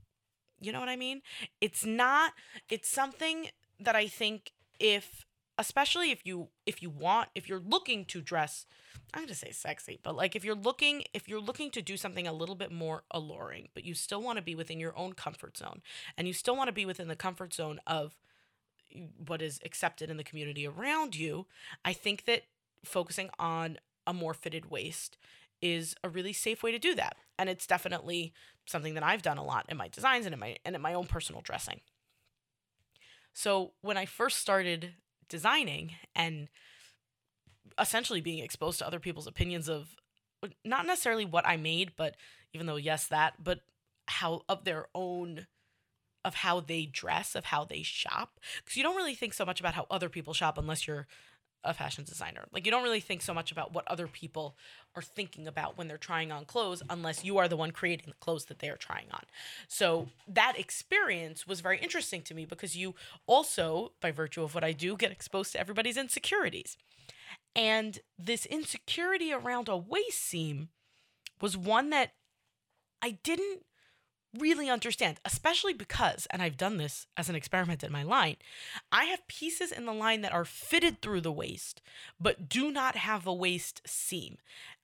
You 0.59 0.71
know 0.71 0.79
what 0.79 0.89
I 0.89 0.95
mean? 0.95 1.21
It's 1.61 1.85
not, 1.85 2.33
it's 2.69 2.89
something 2.89 3.49
that 3.79 3.95
I 3.95 4.07
think 4.07 4.53
if 4.79 5.25
especially 5.57 6.11
if 6.11 6.25
you 6.25 6.49
if 6.65 6.81
you 6.81 6.89
want 6.89 7.29
if 7.35 7.47
you're 7.47 7.59
looking 7.59 8.05
to 8.05 8.21
dress 8.21 8.65
i'm 9.13 9.21
going 9.21 9.27
to 9.27 9.35
say 9.35 9.51
sexy 9.51 9.99
but 10.03 10.15
like 10.15 10.35
if 10.35 10.43
you're 10.43 10.55
looking 10.55 11.03
if 11.13 11.27
you're 11.27 11.39
looking 11.39 11.71
to 11.71 11.81
do 11.81 11.97
something 11.97 12.27
a 12.27 12.33
little 12.33 12.55
bit 12.55 12.71
more 12.71 13.03
alluring 13.11 13.69
but 13.73 13.83
you 13.83 13.93
still 13.93 14.21
want 14.21 14.37
to 14.37 14.43
be 14.43 14.55
within 14.55 14.79
your 14.79 14.97
own 14.97 15.13
comfort 15.13 15.57
zone 15.57 15.81
and 16.17 16.27
you 16.27 16.33
still 16.33 16.55
want 16.55 16.67
to 16.67 16.73
be 16.73 16.85
within 16.85 17.07
the 17.07 17.15
comfort 17.15 17.53
zone 17.53 17.79
of 17.87 18.15
what 19.25 19.41
is 19.41 19.59
accepted 19.65 20.09
in 20.09 20.17
the 20.17 20.23
community 20.23 20.67
around 20.67 21.15
you 21.15 21.45
i 21.83 21.93
think 21.93 22.25
that 22.25 22.43
focusing 22.83 23.29
on 23.39 23.77
a 24.07 24.13
more 24.13 24.33
fitted 24.33 24.69
waist 24.69 25.17
is 25.61 25.95
a 26.03 26.09
really 26.09 26.33
safe 26.33 26.61
way 26.61 26.71
to 26.71 26.79
do 26.79 26.93
that 26.93 27.17
and 27.39 27.49
it's 27.49 27.65
definitely 27.65 28.33
something 28.65 28.93
that 28.93 29.03
i've 29.03 29.21
done 29.21 29.37
a 29.37 29.43
lot 29.43 29.65
in 29.69 29.77
my 29.77 29.87
designs 29.87 30.25
and 30.25 30.33
in 30.33 30.39
my 30.39 30.57
and 30.65 30.75
in 30.75 30.81
my 30.81 30.93
own 30.93 31.05
personal 31.05 31.41
dressing. 31.41 31.81
So 33.33 33.73
when 33.81 33.97
i 33.97 34.05
first 34.05 34.37
started 34.37 34.93
designing 35.29 35.93
and 36.15 36.49
essentially 37.79 38.21
being 38.21 38.43
exposed 38.43 38.79
to 38.79 38.87
other 38.87 38.99
people's 38.99 39.27
opinions 39.27 39.67
of 39.69 39.95
not 40.63 40.85
necessarily 40.85 41.25
what 41.25 41.47
I 41.47 41.57
made, 41.57 41.93
but 41.95 42.15
even 42.53 42.67
though 42.67 42.75
yes 42.75 43.07
that, 43.07 43.43
but 43.43 43.61
how 44.07 44.43
of 44.47 44.63
their 44.63 44.87
own 44.93 45.47
of 46.23 46.33
how 46.35 46.59
they 46.59 46.87
dress, 46.87 47.35
of 47.35 47.45
how 47.45 47.63
they 47.63 47.83
shop. 47.83 48.39
Because 48.63 48.75
you 48.75 48.81
don't 48.81 48.95
really 48.95 49.13
think 49.13 49.33
so 49.33 49.45
much 49.45 49.59
about 49.59 49.75
how 49.75 49.85
other 49.91 50.09
people 50.09 50.33
shop 50.33 50.57
unless 50.57 50.87
you're 50.87 51.05
a 51.65 51.73
fashion 51.73 52.03
designer. 52.03 52.45
Like 52.51 52.65
you 52.65 52.71
don't 52.71 52.83
really 52.83 52.99
think 52.99 53.21
so 53.21 53.33
much 53.33 53.51
about 53.51 53.73
what 53.73 53.87
other 53.87 54.07
people 54.07 54.55
are 54.95 55.01
thinking 55.01 55.47
about 55.47 55.77
when 55.77 55.87
they're 55.87 55.97
trying 55.97 56.31
on 56.31 56.45
clothes 56.45 56.81
unless 56.89 57.25
you 57.25 57.37
are 57.37 57.47
the 57.47 57.57
one 57.57 57.71
creating 57.71 58.07
the 58.07 58.25
clothes 58.25 58.45
that 58.45 58.59
they 58.59 58.69
are 58.69 58.77
trying 58.77 59.07
on. 59.11 59.23
So 59.67 60.07
that 60.27 60.57
experience 60.57 61.47
was 61.47 61.61
very 61.61 61.79
interesting 61.79 62.21
to 62.23 62.33
me 62.33 62.45
because 62.45 62.77
you 62.77 62.95
also 63.27 63.91
by 63.99 64.11
virtue 64.11 64.43
of 64.43 64.55
what 64.55 64.63
I 64.63 64.71
do 64.71 64.95
get 64.95 65.11
exposed 65.11 65.51
to 65.53 65.59
everybody's 65.59 65.97
insecurities. 65.97 66.77
And 67.55 67.99
this 68.17 68.45
insecurity 68.45 69.33
around 69.33 69.67
a 69.67 69.77
waist 69.77 70.21
seam 70.21 70.69
was 71.41 71.57
one 71.57 71.89
that 71.89 72.13
I 73.01 73.17
didn't 73.23 73.63
really 74.39 74.69
understand, 74.69 75.19
especially 75.25 75.73
because, 75.73 76.27
and 76.29 76.41
I've 76.41 76.57
done 76.57 76.77
this 76.77 77.07
as 77.17 77.29
an 77.29 77.35
experiment 77.35 77.83
in 77.83 77.91
my 77.91 78.03
line, 78.03 78.37
I 78.91 79.05
have 79.05 79.27
pieces 79.27 79.71
in 79.71 79.85
the 79.85 79.93
line 79.93 80.21
that 80.21 80.33
are 80.33 80.45
fitted 80.45 81.01
through 81.01 81.21
the 81.21 81.31
waist, 81.31 81.81
but 82.19 82.49
do 82.49 82.71
not 82.71 82.95
have 82.95 83.25
a 83.27 83.33
waist 83.33 83.81
seam. 83.85 84.37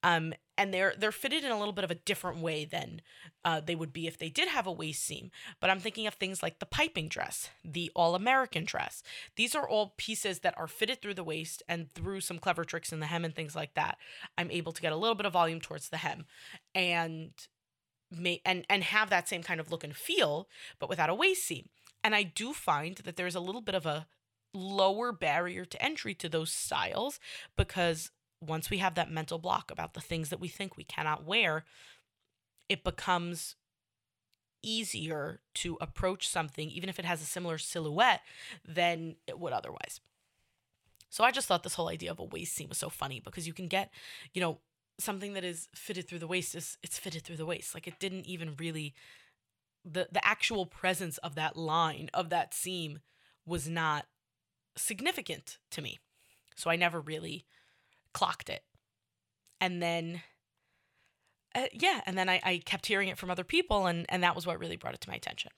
Um, 0.03 0.34
and 0.58 0.74
they're 0.74 0.93
they're 0.98 1.12
fitted 1.12 1.43
in 1.43 1.51
a 1.51 1.58
little 1.58 1.74
bit 1.74 1.84
of 1.84 1.91
a 1.91 1.96
different 1.96 2.39
way 2.39 2.65
than 2.65 3.01
uh, 3.46 3.62
they 3.62 3.75
would 3.75 3.93
be 3.93 4.08
if 4.08 4.17
they 4.17 4.29
did 4.29 4.48
have 4.48 4.67
a 4.67 4.72
waist 4.72 5.03
seam. 5.03 5.31
But 5.60 5.70
I'm 5.70 5.79
thinking 5.79 6.08
of 6.08 6.15
things 6.15 6.43
like 6.43 6.60
the 6.60 6.65
piping 6.65 7.08
dress, 7.08 7.50
the 7.63 7.91
all 7.96 8.15
American 8.15 8.65
dress. 8.65 9.03
These 9.36 9.55
are 9.55 9.67
all 9.67 9.93
pieces 9.98 10.39
that 10.39 10.58
are 10.58 10.67
fitted 10.67 11.01
through 11.01 11.15
the 11.15 11.24
waist 11.24 11.63
and 11.67 11.93
through 11.93 12.22
some 12.22 12.39
clever 12.39 12.63
tricks 12.63 12.91
in 12.91 13.00
the 13.00 13.08
hem 13.08 13.25
and 13.25 13.36
things 13.36 13.55
like 13.55 13.74
that. 13.75 13.98
I'm 14.38 14.51
able 14.51 14.72
to 14.72 14.81
get 14.81 14.93
a 14.93 14.98
little 14.98 15.15
bit 15.15 15.25
of 15.25 15.34
volume 15.34 15.62
towards 15.62 15.89
the 15.89 15.98
hem, 15.98 16.25
and 16.75 17.31
may 18.12 18.41
and 18.46 18.65
and 18.70 18.84
have 18.84 19.10
that 19.10 19.27
same 19.27 19.44
kind 19.44 19.60
of 19.60 19.72
look 19.72 19.84
and 19.84 19.96
feel, 19.96 20.48
but 20.80 20.89
without 20.89 21.10
a 21.10 21.15
waist 21.15 21.44
seam. 21.44 21.70
And 22.03 22.15
I 22.15 22.24
do 22.24 22.53
find 22.53 22.98
that 22.98 23.15
there's 23.15 23.36
a 23.36 23.39
little 23.39 23.62
bit 23.62 23.75
of 23.75 23.86
a 23.86 24.08
lower 24.53 25.12
barrier 25.12 25.65
to 25.65 25.82
entry 25.82 26.13
to 26.15 26.27
those 26.27 26.51
styles 26.51 27.20
because 27.56 28.12
once 28.41 28.70
we 28.70 28.80
have 28.80 28.96
that 28.96 29.12
mental 29.12 29.38
block 29.38 29.72
about 29.72 29.94
the 29.94 30.01
things 30.01 30.30
that 30.30 30.39
we 30.39 30.48
think 30.48 30.75
we 30.75 30.84
cannot 30.84 31.25
wear, 31.25 31.63
it 32.68 32.84
becomes 32.84 33.56
easier 34.63 35.41
to 35.53 35.77
approach 35.80 36.27
something, 36.27 36.70
even 36.70 36.89
if 36.89 37.00
it 37.00 37.06
has 37.06 37.22
a 37.22 37.25
similar 37.25 37.58
silhouette, 37.58 38.22
than 38.68 39.15
it 39.27 39.39
would 39.39 39.53
otherwise. 39.53 40.00
So 41.10 41.24
I 41.24 41.32
just 41.32 41.48
thought 41.48 41.63
this 41.63 41.75
whole 41.75 41.89
idea 41.89 42.12
of 42.12 42.20
a 42.20 42.24
waist 42.24 42.56
seam 42.56 42.70
was 42.70 42.77
so 42.77 42.89
funny 42.89 43.20
because 43.20 43.46
you 43.46 43.53
can 43.53 43.68
get, 43.68 43.91
you 44.34 44.41
know, 44.41 44.60
something 45.01 45.34
that 45.34 45.43
is 45.43 45.67
fitted 45.74 46.08
through 46.08 46.20
the 46.20 46.27
waist 46.27 46.55
is 46.55 46.77
it's 46.84 46.98
fitted 46.98 47.24
through 47.24 47.38
the 47.38 47.46
waist. 47.46 47.74
Like 47.74 47.88
it 47.88 48.00
didn't 48.00 48.25
even 48.25 48.55
really 48.58 48.93
the 49.84 50.08
the 50.12 50.25
actual 50.25 50.65
presence 50.65 51.17
of 51.20 51.36
that 51.36 51.58
line 51.58 52.10
of 52.13 52.29
that 52.29 52.53
seam 52.53 53.00
was 53.46 53.67
not 53.67 54.05
significant 54.77 55.58
to 55.72 55.81
me. 55.81 56.00
So 56.55 56.70
I 56.70 56.75
never 56.75 57.00
really 57.00 57.46
clocked 58.13 58.50
it. 58.50 58.63
And 59.60 59.81
then 59.81 60.22
uh, 61.53 61.65
yeah, 61.74 62.01
and 62.05 62.17
then 62.17 62.29
I, 62.29 62.39
I 62.43 62.62
kept 62.63 62.86
hearing 62.86 63.10
it 63.10 63.17
from 63.17 63.29
other 63.29 63.43
people, 63.43 63.86
and, 63.86 64.05
and 64.08 64.24
that 64.24 64.36
was 64.36 64.48
what 64.48 64.60
really 64.60 64.77
brought 64.77 64.93
it 64.93 65.01
to 65.01 65.10
my 65.10 65.15
attention. 65.15 65.51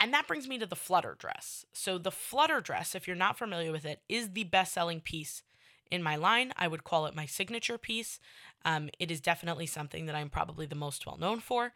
And 0.00 0.12
that 0.12 0.26
brings 0.26 0.48
me 0.48 0.58
to 0.58 0.66
the 0.66 0.74
flutter 0.74 1.14
dress. 1.16 1.64
So, 1.72 1.98
the 1.98 2.10
flutter 2.10 2.60
dress, 2.60 2.96
if 2.96 3.06
you're 3.06 3.14
not 3.14 3.38
familiar 3.38 3.70
with 3.70 3.84
it, 3.84 4.00
is 4.08 4.30
the 4.30 4.44
best 4.44 4.72
selling 4.72 5.00
piece 5.00 5.44
in 5.92 6.02
my 6.02 6.16
line. 6.16 6.52
I 6.56 6.66
would 6.68 6.84
call 6.84 7.04
it 7.04 7.14
my 7.14 7.26
signature 7.26 7.76
piece. 7.76 8.18
Um, 8.64 8.88
it 8.98 9.10
is 9.10 9.20
definitely 9.20 9.66
something 9.66 10.06
that 10.06 10.14
I'm 10.14 10.30
probably 10.30 10.64
the 10.64 10.74
most 10.74 11.06
well 11.06 11.18
known 11.18 11.38
for. 11.38 11.72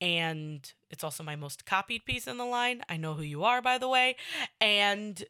And 0.00 0.72
it's 0.90 1.04
also 1.04 1.22
my 1.22 1.36
most 1.36 1.66
copied 1.66 2.06
piece 2.06 2.26
in 2.26 2.38
the 2.38 2.46
line. 2.46 2.82
I 2.88 2.96
know 2.96 3.12
who 3.12 3.22
you 3.22 3.44
are, 3.44 3.60
by 3.60 3.76
the 3.76 3.88
way. 3.88 4.16
And 4.58 5.22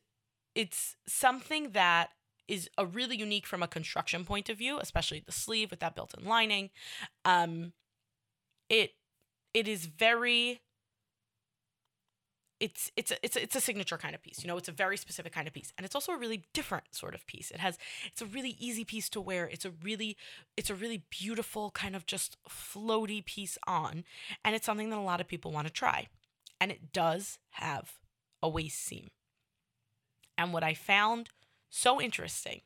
it's 0.54 0.96
something 1.06 1.72
that 1.72 2.10
is 2.46 2.70
a 2.78 2.86
really 2.86 3.16
unique 3.16 3.46
from 3.46 3.62
a 3.62 3.68
construction 3.68 4.24
point 4.24 4.48
of 4.48 4.56
view, 4.56 4.78
especially 4.78 5.20
the 5.20 5.32
sleeve 5.32 5.70
with 5.72 5.80
that 5.80 5.96
built-in 5.96 6.24
lining. 6.24 6.70
Um, 7.24 7.72
it 8.70 8.92
it 9.52 9.66
is 9.66 9.86
very 9.86 10.60
it's 12.60 12.90
it's 12.96 13.10
a, 13.10 13.16
it's 13.22 13.36
a, 13.36 13.42
it's 13.42 13.56
a 13.56 13.60
signature 13.60 13.98
kind 13.98 14.14
of 14.14 14.22
piece. 14.22 14.42
You 14.42 14.48
know, 14.48 14.56
it's 14.56 14.68
a 14.68 14.72
very 14.72 14.96
specific 14.96 15.32
kind 15.32 15.46
of 15.46 15.54
piece, 15.54 15.72
and 15.76 15.84
it's 15.84 15.94
also 15.94 16.12
a 16.12 16.18
really 16.18 16.44
different 16.52 16.94
sort 16.94 17.14
of 17.14 17.26
piece. 17.26 17.50
It 17.50 17.60
has 17.60 17.78
it's 18.06 18.22
a 18.22 18.26
really 18.26 18.56
easy 18.58 18.84
piece 18.84 19.08
to 19.10 19.20
wear. 19.20 19.46
It's 19.46 19.64
a 19.64 19.70
really 19.70 20.16
it's 20.56 20.70
a 20.70 20.74
really 20.74 21.04
beautiful 21.10 21.70
kind 21.70 21.94
of 21.94 22.06
just 22.06 22.36
floaty 22.48 23.24
piece 23.24 23.58
on, 23.66 24.04
and 24.44 24.54
it's 24.54 24.66
something 24.66 24.90
that 24.90 24.98
a 24.98 25.02
lot 25.02 25.20
of 25.20 25.28
people 25.28 25.52
want 25.52 25.66
to 25.66 25.72
try. 25.72 26.08
And 26.60 26.72
it 26.72 26.92
does 26.92 27.38
have 27.50 27.92
a 28.42 28.48
waist 28.48 28.84
seam. 28.84 29.10
And 30.36 30.52
what 30.52 30.64
I 30.64 30.74
found 30.74 31.30
so 31.70 32.00
interesting. 32.00 32.62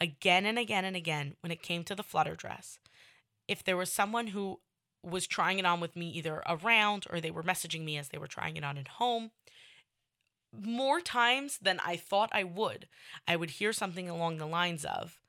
Again 0.00 0.46
and 0.46 0.58
again 0.58 0.84
and 0.84 0.96
again, 0.96 1.34
when 1.40 1.52
it 1.52 1.62
came 1.62 1.84
to 1.84 1.94
the 1.94 2.02
flutter 2.02 2.34
dress, 2.34 2.78
if 3.48 3.62
there 3.62 3.76
was 3.76 3.92
someone 3.92 4.28
who 4.28 4.60
was 5.02 5.26
trying 5.26 5.58
it 5.58 5.66
on 5.66 5.80
with 5.80 5.96
me 5.96 6.08
either 6.10 6.42
around 6.46 7.06
or 7.10 7.20
they 7.20 7.30
were 7.30 7.42
messaging 7.42 7.84
me 7.84 7.96
as 7.96 8.08
they 8.08 8.18
were 8.18 8.26
trying 8.26 8.56
it 8.56 8.64
on 8.64 8.76
at 8.78 8.88
home, 8.88 9.30
more 10.52 11.00
times 11.00 11.58
than 11.58 11.80
I 11.84 11.96
thought 11.96 12.30
I 12.32 12.44
would, 12.44 12.88
I 13.26 13.36
would 13.36 13.50
hear 13.50 13.72
something 13.72 14.08
along 14.08 14.38
the 14.38 14.46
lines 14.46 14.84
of, 14.84 15.20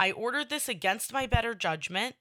I 0.00 0.10
ordered 0.10 0.50
this 0.50 0.68
against 0.68 1.12
my 1.12 1.26
better 1.26 1.54
judgment. 1.54 2.16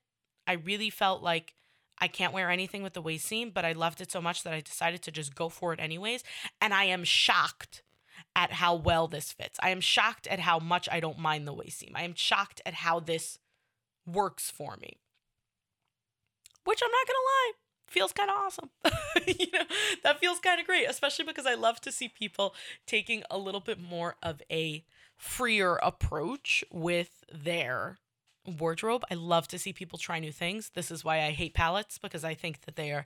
I 0.46 0.54
really 0.54 0.90
felt 0.90 1.24
like 1.24 1.56
I 2.00 2.08
can't 2.08 2.34
wear 2.34 2.50
anything 2.50 2.84
with 2.84 2.94
the 2.94 3.02
waist 3.02 3.26
seam, 3.26 3.52
but 3.52 3.66
I 3.66 3.74
loved 3.74 4.02
it 4.02 4.12
so 4.12 4.22
much 4.22 4.44
that 4.44 4.54
I 4.54 4.62
decided 4.62 5.02
to 5.04 5.12
just 5.12 5.36
go 5.36 5.50
for 5.50 5.74
it 5.74 5.80
anyways. 5.80 6.24
And 6.60 6.74
I 6.74 6.86
am 6.86 7.04
shocked 7.04 7.84
at 8.36 8.54
how 8.54 8.76
well 8.76 9.08
this 9.08 9.32
fits. 9.32 9.60
I 9.62 9.70
am 9.70 9.82
shocked 9.82 10.28
at 10.28 10.40
how 10.40 10.60
much 10.60 10.88
I 10.92 11.00
don't 11.00 11.20
mind 11.20 11.48
the 11.48 11.54
waist 11.54 11.80
seam. 11.80 11.94
I 11.96 12.04
am 12.04 12.14
shocked 12.16 12.62
at 12.66 12.76
how 12.76 13.00
this 13.00 13.40
works 14.06 14.50
for 14.50 14.78
me. 14.78 14.98
Which 16.64 16.82
I'm 16.84 16.92
not 16.92 17.08
going 17.08 17.16
to 17.16 17.26
lie, 17.26 17.52
feels 17.88 18.12
kind 18.12 18.30
of 18.30 18.36
awesome. 18.38 18.70
you 19.40 19.52
know, 19.52 19.66
that 20.04 20.20
feels 20.20 20.40
kind 20.40 20.60
of 20.60 20.68
great, 20.68 20.86
especially 20.90 21.26
because 21.26 21.46
I 21.46 21.56
love 21.56 21.82
to 21.82 21.92
see 21.92 22.08
people 22.08 22.54
taking 22.86 23.24
a 23.30 23.38
little 23.38 23.60
bit 23.60 23.80
more 23.80 24.16
of 24.22 24.42
a 24.52 24.84
freer 25.18 25.80
approach 25.84 26.64
with 26.72 27.24
their 27.32 27.98
wardrobe. 28.46 29.04
I 29.12 29.16
love 29.16 29.48
to 29.50 29.60
see 29.60 29.74
people 29.74 30.00
try 30.00 30.20
new 30.20 30.32
things. 30.32 30.72
This 30.74 30.90
is 30.92 31.04
why 31.04 31.22
I 31.22 31.32
hate 31.32 31.54
palettes 31.54 31.98
because 31.98 32.24
I 32.24 32.34
think 32.34 32.62
that 32.62 32.76
they 32.76 32.92
are 32.92 33.06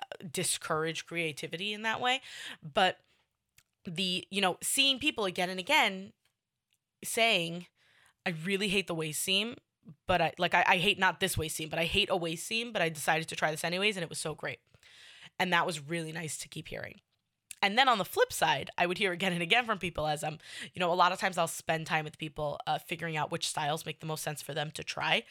uh, 0.00 0.26
discourage 0.30 1.06
creativity 1.06 1.72
in 1.72 1.82
that 1.82 2.00
way. 2.00 2.20
But 2.62 2.98
the 3.86 4.26
you 4.30 4.40
know 4.40 4.56
seeing 4.62 4.98
people 4.98 5.24
again 5.24 5.48
and 5.48 5.60
again 5.60 6.12
saying 7.04 7.66
i 8.24 8.34
really 8.44 8.68
hate 8.68 8.86
the 8.86 8.94
waist 8.94 9.22
seam 9.22 9.54
but 10.06 10.20
i 10.20 10.32
like 10.38 10.54
I, 10.54 10.64
I 10.66 10.76
hate 10.78 10.98
not 10.98 11.20
this 11.20 11.36
waist 11.36 11.56
seam 11.56 11.68
but 11.68 11.78
i 11.78 11.84
hate 11.84 12.08
a 12.10 12.16
waist 12.16 12.46
seam 12.46 12.72
but 12.72 12.82
i 12.82 12.88
decided 12.88 13.28
to 13.28 13.36
try 13.36 13.50
this 13.50 13.64
anyways 13.64 13.96
and 13.96 14.02
it 14.02 14.08
was 14.08 14.18
so 14.18 14.34
great 14.34 14.58
and 15.38 15.52
that 15.52 15.66
was 15.66 15.88
really 15.88 16.12
nice 16.12 16.36
to 16.38 16.48
keep 16.48 16.68
hearing 16.68 17.00
and 17.62 17.76
then 17.78 17.88
on 17.88 17.98
the 17.98 18.04
flip 18.04 18.32
side 18.32 18.70
i 18.78 18.86
would 18.86 18.98
hear 18.98 19.12
again 19.12 19.32
and 19.32 19.42
again 19.42 19.66
from 19.66 19.78
people 19.78 20.06
as 20.06 20.22
i'm 20.22 20.38
you 20.74 20.80
know 20.80 20.92
a 20.92 20.94
lot 20.94 21.12
of 21.12 21.18
times 21.18 21.38
i'll 21.38 21.46
spend 21.46 21.86
time 21.86 22.04
with 22.04 22.18
people 22.18 22.58
uh, 22.66 22.78
figuring 22.78 23.16
out 23.16 23.30
which 23.30 23.48
styles 23.48 23.86
make 23.86 24.00
the 24.00 24.06
most 24.06 24.22
sense 24.22 24.42
for 24.42 24.54
them 24.54 24.70
to 24.72 24.82
try 24.82 25.22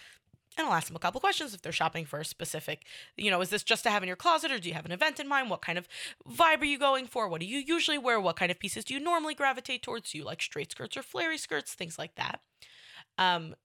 and 0.57 0.67
I'll 0.67 0.73
ask 0.73 0.87
them 0.87 0.95
a 0.95 0.99
couple 0.99 1.19
questions 1.19 1.53
if 1.53 1.61
they're 1.61 1.71
shopping 1.71 2.05
for 2.05 2.19
a 2.19 2.25
specific, 2.25 2.85
you 3.17 3.29
know, 3.29 3.41
is 3.41 3.49
this 3.49 3.63
just 3.63 3.83
to 3.83 3.89
have 3.89 4.03
in 4.03 4.07
your 4.07 4.15
closet 4.15 4.51
or 4.51 4.59
do 4.59 4.69
you 4.69 4.75
have 4.75 4.85
an 4.85 4.91
event 4.91 5.19
in 5.19 5.27
mind? 5.27 5.49
What 5.49 5.61
kind 5.61 5.77
of 5.77 5.87
vibe 6.29 6.61
are 6.61 6.65
you 6.65 6.79
going 6.79 7.07
for? 7.07 7.27
What 7.27 7.41
do 7.41 7.47
you 7.47 7.59
usually 7.59 7.97
wear? 7.97 8.21
What 8.21 8.37
kind 8.37 8.51
of 8.51 8.59
pieces 8.59 8.85
do 8.85 8.93
you 8.93 8.99
normally 8.99 9.35
gravitate 9.35 9.83
towards? 9.83 10.11
Do 10.11 10.17
you 10.17 10.23
like 10.23 10.41
straight 10.41 10.71
skirts 10.71 10.95
or 10.95 11.03
flary 11.03 11.37
skirts? 11.37 11.73
Things 11.73 11.99
like 11.99 12.15
that. 12.15 12.39
Um, 13.17 13.55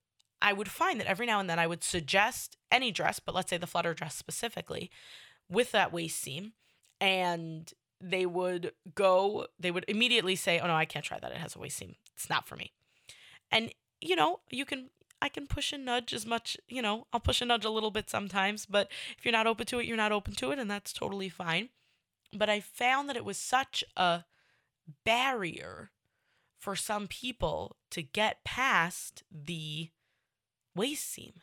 I 0.42 0.52
would 0.52 0.68
find 0.68 0.98
that 1.00 1.06
every 1.06 1.26
now 1.26 1.40
and 1.40 1.50
then 1.50 1.58
I 1.58 1.66
would 1.66 1.84
suggest 1.84 2.56
any 2.70 2.90
dress, 2.90 3.20
but 3.20 3.34
let's 3.34 3.50
say 3.50 3.58
the 3.58 3.66
flutter 3.66 3.94
dress 3.94 4.14
specifically, 4.14 4.90
with 5.48 5.72
that 5.72 5.92
waist 5.92 6.20
seam, 6.20 6.52
and 7.00 7.72
they 8.00 8.24
would 8.24 8.72
go, 8.94 9.46
they 9.58 9.70
would 9.70 9.84
immediately 9.88 10.36
say, 10.36 10.58
Oh 10.58 10.66
no, 10.66 10.74
I 10.74 10.84
can't 10.86 11.04
try 11.04 11.18
that. 11.18 11.32
It 11.32 11.38
has 11.38 11.56
a 11.56 11.58
waist 11.58 11.76
seam. 11.76 11.96
It's 12.14 12.30
not 12.30 12.46
for 12.46 12.56
me. 12.56 12.72
And 13.50 13.72
you 14.00 14.16
know, 14.16 14.40
you 14.50 14.64
can 14.64 14.90
I 15.22 15.28
can 15.28 15.46
push 15.46 15.72
and 15.72 15.84
nudge 15.84 16.14
as 16.14 16.24
much, 16.24 16.56
you 16.66 16.80
know, 16.80 17.06
I'll 17.12 17.20
push 17.20 17.42
and 17.42 17.48
nudge 17.48 17.64
a 17.64 17.70
little 17.70 17.90
bit 17.90 18.08
sometimes, 18.08 18.64
but 18.64 18.90
if 19.18 19.24
you're 19.24 19.32
not 19.32 19.46
open 19.46 19.66
to 19.66 19.78
it, 19.78 19.86
you're 19.86 19.96
not 19.96 20.12
open 20.12 20.34
to 20.36 20.50
it, 20.50 20.58
and 20.58 20.70
that's 20.70 20.92
totally 20.92 21.28
fine. 21.28 21.68
But 22.32 22.48
I 22.48 22.60
found 22.60 23.08
that 23.08 23.16
it 23.16 23.24
was 23.24 23.36
such 23.36 23.84
a 23.96 24.24
barrier 25.04 25.90
for 26.58 26.74
some 26.74 27.06
people 27.06 27.76
to 27.90 28.02
get 28.02 28.44
past 28.44 29.24
the 29.30 29.90
waist 30.74 31.10
seam, 31.10 31.42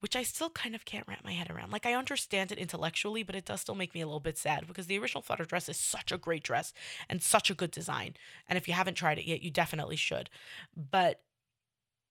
which 0.00 0.16
I 0.16 0.22
still 0.22 0.50
kind 0.50 0.74
of 0.74 0.84
can't 0.84 1.06
wrap 1.08 1.24
my 1.24 1.32
head 1.32 1.50
around. 1.50 1.72
Like, 1.72 1.86
I 1.86 1.94
understand 1.94 2.52
it 2.52 2.58
intellectually, 2.58 3.22
but 3.22 3.34
it 3.34 3.46
does 3.46 3.62
still 3.62 3.74
make 3.74 3.94
me 3.94 4.02
a 4.02 4.06
little 4.06 4.20
bit 4.20 4.36
sad 4.36 4.66
because 4.66 4.86
the 4.86 4.98
original 4.98 5.22
Flutter 5.22 5.44
dress 5.44 5.68
is 5.68 5.78
such 5.78 6.12
a 6.12 6.18
great 6.18 6.42
dress 6.42 6.72
and 7.08 7.22
such 7.22 7.50
a 7.50 7.54
good 7.54 7.70
design. 7.70 8.14
And 8.48 8.56
if 8.56 8.68
you 8.68 8.74
haven't 8.74 8.94
tried 8.94 9.18
it 9.18 9.26
yet, 9.26 9.42
you 9.42 9.50
definitely 9.50 9.96
should. 9.96 10.28
But 10.76 11.22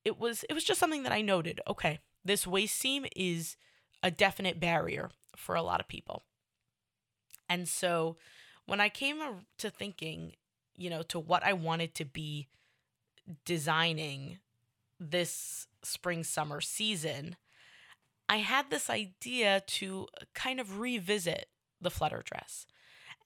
it 0.03 0.19
was 0.19 0.43
it 0.49 0.53
was 0.53 0.63
just 0.63 0.79
something 0.79 1.03
that 1.03 1.11
I 1.11 1.21
noted. 1.21 1.61
Okay, 1.67 1.99
this 2.25 2.47
waist 2.47 2.75
seam 2.75 3.05
is 3.15 3.55
a 4.01 4.11
definite 4.11 4.59
barrier 4.59 5.11
for 5.35 5.55
a 5.55 5.61
lot 5.61 5.79
of 5.79 5.87
people. 5.87 6.23
And 7.49 7.67
so 7.67 8.17
when 8.65 8.81
I 8.81 8.89
came 8.89 9.21
to 9.57 9.69
thinking, 9.69 10.33
you 10.75 10.89
know, 10.89 11.03
to 11.03 11.19
what 11.19 11.45
I 11.45 11.53
wanted 11.53 11.93
to 11.95 12.05
be 12.05 12.47
designing 13.45 14.39
this 15.11 15.67
spring 15.83 16.23
summer 16.23 16.61
season, 16.61 17.35
I 18.29 18.37
had 18.37 18.69
this 18.69 18.89
idea 18.89 19.61
to 19.67 20.07
kind 20.33 20.59
of 20.59 20.79
revisit 20.79 21.47
the 21.81 21.91
flutter 21.91 22.23
dress 22.25 22.65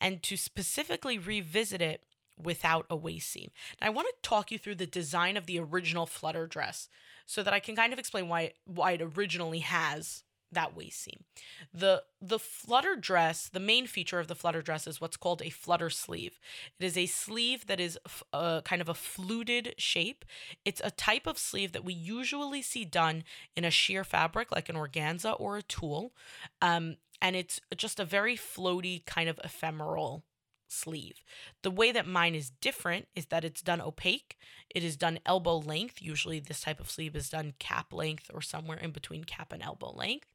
and 0.01 0.21
to 0.23 0.37
specifically 0.37 1.17
revisit 1.17 1.81
it 1.81 2.03
without 2.41 2.85
a 2.89 2.95
waist 2.95 3.29
seam. 3.31 3.49
I 3.81 3.89
want 3.89 4.07
to 4.07 4.29
talk 4.29 4.51
you 4.51 4.57
through 4.57 4.75
the 4.75 4.85
design 4.85 5.37
of 5.37 5.45
the 5.45 5.59
original 5.59 6.05
flutter 6.05 6.47
dress 6.47 6.89
so 7.25 7.43
that 7.43 7.53
I 7.53 7.59
can 7.59 7.75
kind 7.75 7.93
of 7.93 7.99
explain 7.99 8.27
why 8.27 8.53
why 8.65 8.93
it 8.93 9.01
originally 9.01 9.59
has 9.59 10.23
that 10.57 10.75
waist 10.75 11.03
seam. 11.03 11.23
The 11.71 12.03
the 12.19 12.39
flutter 12.39 12.95
dress, 12.95 13.47
the 13.47 13.59
main 13.59 13.85
feature 13.85 14.19
of 14.19 14.27
the 14.27 14.35
flutter 14.35 14.63
dress 14.63 14.87
is 14.87 14.99
what's 14.99 15.15
called 15.17 15.43
a 15.43 15.51
flutter 15.51 15.91
sleeve. 15.91 16.39
It 16.79 16.85
is 16.85 16.97
a 16.97 17.05
sleeve 17.05 17.67
that 17.67 17.79
is 17.79 17.99
a 18.33 18.35
uh, 18.35 18.61
kind 18.61 18.81
of 18.81 18.89
a 18.89 18.95
fluted 18.95 19.75
shape. 19.77 20.25
It's 20.65 20.81
a 20.83 20.89
type 20.89 21.27
of 21.27 21.37
sleeve 21.37 21.73
that 21.73 21.85
we 21.85 21.93
usually 21.93 22.63
see 22.63 22.85
done 22.85 23.23
in 23.55 23.65
a 23.65 23.71
sheer 23.71 24.03
fabric 24.03 24.51
like 24.51 24.67
an 24.67 24.75
organza 24.75 25.39
or 25.39 25.57
a 25.57 25.61
tulle. 25.61 26.11
Um, 26.59 26.97
and 27.21 27.35
it's 27.35 27.59
just 27.75 27.99
a 27.99 28.05
very 28.05 28.35
floaty 28.35 29.05
kind 29.05 29.29
of 29.29 29.39
ephemeral 29.43 30.23
sleeve. 30.67 31.23
The 31.63 31.71
way 31.71 31.91
that 31.91 32.07
mine 32.07 32.35
is 32.35 32.51
different 32.61 33.07
is 33.15 33.27
that 33.27 33.43
it's 33.43 33.61
done 33.61 33.81
opaque. 33.81 34.37
It 34.73 34.83
is 34.83 34.97
done 34.97 35.19
elbow 35.25 35.57
length. 35.57 36.01
Usually, 36.01 36.39
this 36.39 36.61
type 36.61 36.79
of 36.79 36.89
sleeve 36.89 37.15
is 37.15 37.29
done 37.29 37.53
cap 37.59 37.93
length 37.93 38.29
or 38.33 38.41
somewhere 38.41 38.77
in 38.77 38.91
between 38.91 39.23
cap 39.23 39.51
and 39.51 39.63
elbow 39.63 39.93
length. 39.95 40.27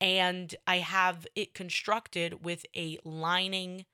And 0.00 0.54
I 0.66 0.78
have 0.78 1.26
it 1.34 1.54
constructed 1.54 2.44
with 2.44 2.66
a 2.76 2.98
lining 3.04 3.86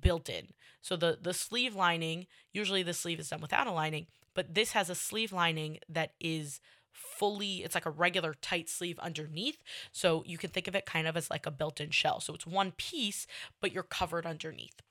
built 0.00 0.28
in. 0.28 0.48
So 0.82 0.96
the 0.96 1.18
the 1.20 1.34
sleeve 1.34 1.74
lining, 1.74 2.26
usually 2.52 2.82
the 2.82 2.94
sleeve 2.94 3.20
is 3.20 3.30
done 3.30 3.40
without 3.40 3.66
a 3.66 3.72
lining, 3.72 4.06
but 4.34 4.54
this 4.54 4.72
has 4.72 4.90
a 4.90 4.94
sleeve 4.94 5.32
lining 5.32 5.78
that 5.88 6.12
is 6.20 6.60
fully 6.96 7.62
it's 7.62 7.74
like 7.74 7.86
a 7.86 7.90
regular 7.90 8.34
tight 8.34 8.68
sleeve 8.68 8.98
underneath 8.98 9.62
so 9.92 10.22
you 10.26 10.38
can 10.38 10.50
think 10.50 10.66
of 10.66 10.74
it 10.74 10.86
kind 10.86 11.06
of 11.06 11.16
as 11.16 11.30
like 11.30 11.46
a 11.46 11.50
built-in 11.50 11.90
shell 11.90 12.20
so 12.20 12.34
it's 12.34 12.46
one 12.46 12.72
piece 12.72 13.26
but 13.60 13.72
you're 13.72 13.82
covered 13.82 14.26
underneath 14.26 14.82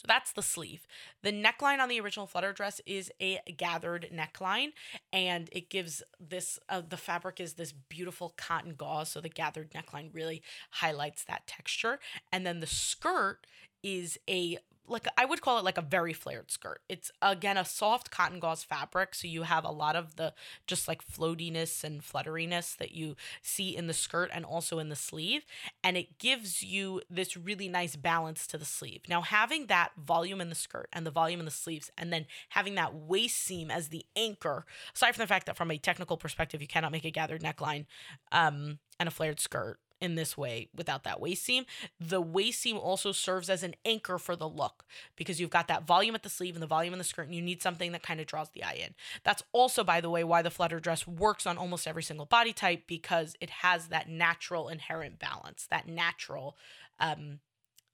so 0.00 0.06
that's 0.08 0.32
the 0.32 0.40
sleeve. 0.40 0.86
The 1.22 1.30
neckline 1.30 1.78
on 1.78 1.90
the 1.90 2.00
original 2.00 2.26
flutter 2.26 2.54
dress 2.54 2.80
is 2.86 3.12
a 3.20 3.38
gathered 3.58 4.08
neckline, 4.10 4.72
and 5.12 5.50
it 5.52 5.68
gives 5.68 6.02
this 6.18 6.58
uh, 6.70 6.80
the 6.88 6.96
fabric 6.96 7.38
is 7.38 7.54
this 7.54 7.72
beautiful 7.72 8.32
cotton 8.38 8.72
gauze. 8.78 9.10
So 9.10 9.20
the 9.20 9.28
gathered 9.28 9.72
neckline 9.72 10.08
really 10.14 10.42
highlights 10.70 11.24
that 11.24 11.46
texture. 11.46 11.98
And 12.32 12.46
then 12.46 12.60
the 12.60 12.66
skirt 12.66 13.46
is 13.82 14.18
a 14.26 14.56
like 14.90 15.06
I 15.16 15.24
would 15.24 15.40
call 15.40 15.58
it 15.58 15.64
like 15.64 15.78
a 15.78 15.82
very 15.82 16.12
flared 16.12 16.50
skirt. 16.50 16.80
It's 16.88 17.10
again 17.22 17.56
a 17.56 17.64
soft 17.64 18.10
cotton 18.10 18.40
gauze 18.40 18.64
fabric, 18.64 19.14
so 19.14 19.28
you 19.28 19.44
have 19.44 19.64
a 19.64 19.70
lot 19.70 19.96
of 19.96 20.16
the 20.16 20.34
just 20.66 20.88
like 20.88 21.06
floatiness 21.06 21.84
and 21.84 22.02
flutteriness 22.02 22.76
that 22.76 22.92
you 22.92 23.16
see 23.40 23.76
in 23.76 23.86
the 23.86 23.94
skirt 23.94 24.30
and 24.34 24.44
also 24.44 24.78
in 24.78 24.88
the 24.88 24.96
sleeve, 24.96 25.46
and 25.82 25.96
it 25.96 26.18
gives 26.18 26.62
you 26.62 27.00
this 27.08 27.36
really 27.36 27.68
nice 27.68 27.96
balance 27.96 28.46
to 28.48 28.58
the 28.58 28.64
sleeve. 28.64 29.02
Now 29.08 29.22
having 29.22 29.66
that 29.66 29.92
volume 29.96 30.40
in 30.40 30.48
the 30.48 30.54
skirt 30.54 30.88
and 30.92 31.06
the 31.06 31.10
volume 31.10 31.38
in 31.40 31.46
the 31.46 31.50
sleeves, 31.52 31.90
and 31.96 32.12
then 32.12 32.26
having 32.50 32.74
that 32.74 32.94
waist 32.94 33.38
seam 33.38 33.70
as 33.70 33.88
the 33.88 34.04
anchor, 34.16 34.66
aside 34.94 35.14
from 35.14 35.22
the 35.22 35.28
fact 35.28 35.46
that 35.46 35.56
from 35.56 35.70
a 35.70 35.78
technical 35.78 36.16
perspective 36.16 36.60
you 36.60 36.68
cannot 36.68 36.92
make 36.92 37.04
a 37.04 37.10
gathered 37.10 37.42
neckline 37.42 37.86
um, 38.32 38.78
and 38.98 39.08
a 39.08 39.12
flared 39.12 39.38
skirt 39.40 39.78
in 40.00 40.14
this 40.14 40.36
way 40.36 40.68
without 40.74 41.04
that 41.04 41.20
waist 41.20 41.44
seam. 41.44 41.64
The 42.00 42.20
waist 42.20 42.60
seam 42.60 42.76
also 42.76 43.12
serves 43.12 43.50
as 43.50 43.62
an 43.62 43.74
anchor 43.84 44.18
for 44.18 44.34
the 44.34 44.48
look 44.48 44.84
because 45.16 45.40
you've 45.40 45.50
got 45.50 45.68
that 45.68 45.86
volume 45.86 46.14
at 46.14 46.22
the 46.22 46.28
sleeve 46.28 46.54
and 46.54 46.62
the 46.62 46.66
volume 46.66 46.94
in 46.94 46.98
the 46.98 47.04
skirt, 47.04 47.26
and 47.26 47.34
you 47.34 47.42
need 47.42 47.62
something 47.62 47.92
that 47.92 48.02
kind 48.02 48.20
of 48.20 48.26
draws 48.26 48.50
the 48.50 48.64
eye 48.64 48.78
in. 48.84 48.94
That's 49.24 49.42
also, 49.52 49.84
by 49.84 50.00
the 50.00 50.10
way, 50.10 50.24
why 50.24 50.42
the 50.42 50.50
flutter 50.50 50.80
dress 50.80 51.06
works 51.06 51.46
on 51.46 51.58
almost 51.58 51.86
every 51.86 52.02
single 52.02 52.26
body 52.26 52.52
type 52.52 52.84
because 52.86 53.36
it 53.40 53.50
has 53.50 53.88
that 53.88 54.08
natural 54.08 54.68
inherent 54.68 55.18
balance, 55.18 55.66
that 55.70 55.86
natural, 55.86 56.56
um, 56.98 57.40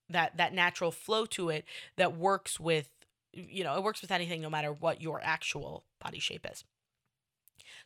that 0.09 0.37
that 0.37 0.55
natural 0.55 0.93
flow 0.93 1.27
to 1.27 1.49
it 1.49 1.65
that 1.97 2.17
works 2.17 2.61
with, 2.61 2.89
you 3.33 3.65
know, 3.65 3.75
it 3.77 3.83
works 3.83 4.01
with 4.01 4.13
anything 4.13 4.41
no 4.41 4.51
matter 4.51 4.73
what 4.73 5.03
your 5.03 5.21
actual 5.23 5.85
body 6.01 6.21
shape 6.21 6.47
is. 6.51 6.65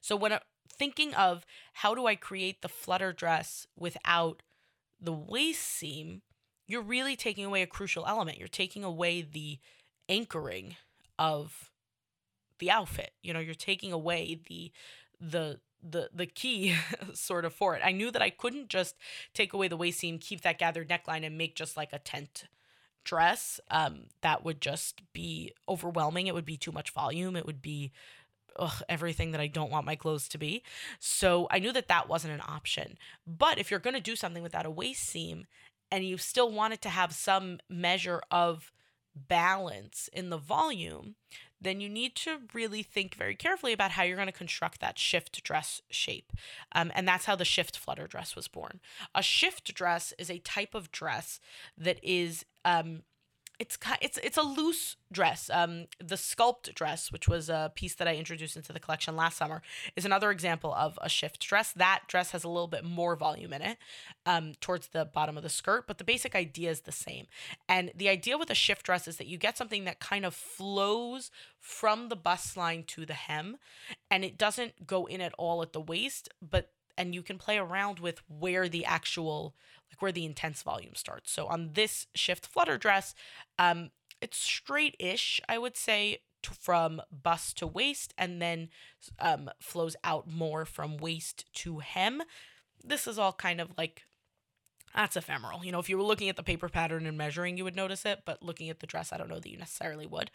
So 0.00 0.16
when 0.16 0.32
a, 0.32 0.40
thinking 0.80 1.12
of 1.12 1.44
how 1.74 1.94
do 1.94 2.06
I 2.06 2.14
create 2.14 2.62
the 2.62 2.68
flutter 2.68 3.12
dress 3.12 3.66
without 3.78 4.42
the 4.98 5.12
waist 5.12 5.60
seam, 5.60 6.22
you're 6.66 6.80
really 6.80 7.16
taking 7.16 7.44
away 7.44 7.60
a 7.60 7.66
crucial 7.66 8.06
element. 8.06 8.38
You're 8.38 8.48
taking 8.48 8.82
away 8.82 9.20
the 9.20 9.58
anchoring 10.08 10.76
of 11.18 11.70
the 12.60 12.70
outfit. 12.70 13.10
You 13.22 13.34
know, 13.34 13.40
you're 13.40 13.54
taking 13.54 13.92
away 13.92 14.40
the 14.48 14.72
the 15.20 15.60
the 15.82 16.08
the 16.14 16.24
key 16.24 16.74
sort 17.12 17.44
of 17.44 17.52
for 17.52 17.76
it. 17.76 17.82
I 17.84 17.92
knew 17.92 18.10
that 18.10 18.22
I 18.22 18.30
couldn't 18.30 18.70
just 18.70 18.96
take 19.34 19.52
away 19.52 19.68
the 19.68 19.76
waist 19.76 20.00
seam, 20.00 20.18
keep 20.18 20.40
that 20.40 20.58
gathered 20.58 20.88
neckline 20.88 21.26
and 21.26 21.36
make 21.36 21.56
just 21.56 21.76
like 21.76 21.92
a 21.92 21.98
tent 21.98 22.44
dress. 23.04 23.60
Um 23.70 24.04
that 24.22 24.44
would 24.46 24.62
just 24.62 25.02
be 25.12 25.52
overwhelming. 25.68 26.26
It 26.26 26.34
would 26.34 26.46
be 26.46 26.56
too 26.56 26.72
much 26.72 26.90
volume. 26.90 27.36
It 27.36 27.44
would 27.44 27.60
be 27.60 27.92
ugh, 28.56 28.82
everything 28.88 29.32
that 29.32 29.40
I 29.40 29.46
don't 29.46 29.70
want 29.70 29.86
my 29.86 29.96
clothes 29.96 30.28
to 30.28 30.38
be. 30.38 30.62
So 30.98 31.46
I 31.50 31.58
knew 31.58 31.72
that 31.72 31.88
that 31.88 32.08
wasn't 32.08 32.34
an 32.34 32.42
option. 32.46 32.98
But 33.26 33.58
if 33.58 33.70
you're 33.70 33.80
going 33.80 33.94
to 33.94 34.00
do 34.00 34.16
something 34.16 34.42
without 34.42 34.66
a 34.66 34.70
waist 34.70 35.02
seam 35.02 35.46
and 35.90 36.04
you 36.04 36.18
still 36.18 36.50
want 36.50 36.74
it 36.74 36.82
to 36.82 36.88
have 36.88 37.12
some 37.12 37.58
measure 37.68 38.22
of 38.30 38.72
balance 39.14 40.08
in 40.12 40.30
the 40.30 40.38
volume, 40.38 41.16
then 41.60 41.80
you 41.80 41.88
need 41.88 42.14
to 42.14 42.38
really 42.54 42.82
think 42.82 43.14
very 43.14 43.34
carefully 43.34 43.72
about 43.72 43.90
how 43.92 44.02
you're 44.02 44.16
going 44.16 44.26
to 44.26 44.32
construct 44.32 44.80
that 44.80 44.98
shift 44.98 45.42
dress 45.44 45.82
shape. 45.90 46.32
Um, 46.72 46.90
and 46.94 47.06
that's 47.06 47.26
how 47.26 47.36
the 47.36 47.44
shift 47.44 47.76
flutter 47.76 48.06
dress 48.06 48.34
was 48.34 48.48
born. 48.48 48.80
A 49.14 49.22
shift 49.22 49.74
dress 49.74 50.14
is 50.18 50.30
a 50.30 50.38
type 50.38 50.74
of 50.74 50.90
dress 50.90 51.38
that 51.76 51.98
is 52.02 52.44
um, 52.64 53.02
it's 53.60 53.78
it's 54.00 54.18
it's 54.24 54.38
a 54.38 54.42
loose 54.42 54.96
dress. 55.12 55.50
Um, 55.52 55.86
the 55.98 56.14
sculpt 56.14 56.74
dress, 56.74 57.12
which 57.12 57.28
was 57.28 57.50
a 57.50 57.70
piece 57.74 57.94
that 57.96 58.08
I 58.08 58.14
introduced 58.16 58.56
into 58.56 58.72
the 58.72 58.80
collection 58.80 59.14
last 59.16 59.36
summer, 59.36 59.60
is 59.94 60.06
another 60.06 60.30
example 60.30 60.72
of 60.74 60.98
a 61.02 61.10
shift 61.10 61.40
dress. 61.46 61.70
That 61.72 62.04
dress 62.08 62.30
has 62.30 62.42
a 62.42 62.48
little 62.48 62.68
bit 62.68 62.84
more 62.84 63.16
volume 63.16 63.52
in 63.52 63.60
it, 63.60 63.76
um, 64.24 64.54
towards 64.62 64.88
the 64.88 65.04
bottom 65.04 65.36
of 65.36 65.42
the 65.42 65.50
skirt, 65.50 65.86
but 65.86 65.98
the 65.98 66.04
basic 66.04 66.34
idea 66.34 66.70
is 66.70 66.80
the 66.80 66.92
same. 66.92 67.26
And 67.68 67.92
the 67.94 68.08
idea 68.08 68.38
with 68.38 68.48
a 68.48 68.54
shift 68.54 68.86
dress 68.86 69.06
is 69.06 69.18
that 69.18 69.26
you 69.26 69.36
get 69.36 69.58
something 69.58 69.84
that 69.84 70.00
kind 70.00 70.24
of 70.24 70.34
flows 70.34 71.30
from 71.58 72.08
the 72.08 72.16
bust 72.16 72.56
line 72.56 72.84
to 72.84 73.04
the 73.04 73.12
hem, 73.12 73.58
and 74.10 74.24
it 74.24 74.38
doesn't 74.38 74.86
go 74.86 75.04
in 75.04 75.20
at 75.20 75.34
all 75.36 75.60
at 75.60 75.74
the 75.74 75.82
waist, 75.82 76.30
but 76.40 76.70
and 76.96 77.14
you 77.14 77.22
can 77.22 77.38
play 77.38 77.58
around 77.58 77.98
with 77.98 78.22
where 78.28 78.68
the 78.68 78.84
actual 78.84 79.54
like 79.90 80.00
where 80.00 80.12
the 80.12 80.24
intense 80.24 80.62
volume 80.62 80.94
starts. 80.94 81.32
So 81.32 81.46
on 81.46 81.70
this 81.74 82.06
shift 82.14 82.46
flutter 82.46 82.78
dress, 82.78 83.14
um, 83.58 83.90
it's 84.20 84.38
straight-ish, 84.38 85.40
I 85.48 85.58
would 85.58 85.76
say, 85.76 86.18
t- 86.42 86.52
from 86.58 87.02
bust 87.10 87.58
to 87.58 87.66
waist, 87.66 88.14
and 88.16 88.40
then 88.40 88.68
um, 89.18 89.50
flows 89.60 89.96
out 90.04 90.30
more 90.30 90.64
from 90.64 90.96
waist 90.96 91.52
to 91.54 91.78
hem. 91.80 92.22
This 92.84 93.06
is 93.06 93.18
all 93.18 93.32
kind 93.32 93.60
of 93.60 93.70
like 93.76 94.02
that's 94.94 95.16
ephemeral. 95.16 95.64
You 95.64 95.72
know, 95.72 95.78
if 95.78 95.88
you 95.88 95.96
were 95.96 96.04
looking 96.04 96.28
at 96.28 96.36
the 96.36 96.42
paper 96.42 96.68
pattern 96.68 97.06
and 97.06 97.16
measuring, 97.16 97.56
you 97.56 97.64
would 97.64 97.76
notice 97.76 98.04
it, 98.04 98.22
but 98.24 98.42
looking 98.42 98.70
at 98.70 98.80
the 98.80 98.86
dress, 98.86 99.12
I 99.12 99.18
don't 99.18 99.28
know 99.28 99.38
that 99.38 99.50
you 99.50 99.56
necessarily 99.56 100.06
would. 100.06 100.30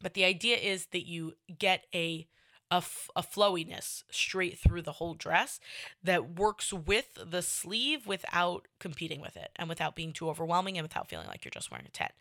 But 0.00 0.14
the 0.14 0.24
idea 0.24 0.56
is 0.56 0.86
that 0.86 1.06
you 1.06 1.34
get 1.58 1.86
a 1.94 2.26
a, 2.70 2.76
f- 2.76 3.10
a 3.16 3.22
flowiness 3.22 4.04
straight 4.10 4.58
through 4.58 4.82
the 4.82 4.92
whole 4.92 5.14
dress 5.14 5.60
that 6.02 6.38
works 6.38 6.72
with 6.72 7.18
the 7.24 7.42
sleeve 7.42 8.06
without 8.06 8.68
competing 8.78 9.20
with 9.20 9.36
it 9.36 9.50
and 9.56 9.68
without 9.68 9.96
being 9.96 10.12
too 10.12 10.28
overwhelming 10.28 10.76
and 10.76 10.84
without 10.84 11.08
feeling 11.08 11.26
like 11.26 11.44
you're 11.44 11.50
just 11.50 11.70
wearing 11.70 11.86
a 11.86 11.90
tent. 11.90 12.12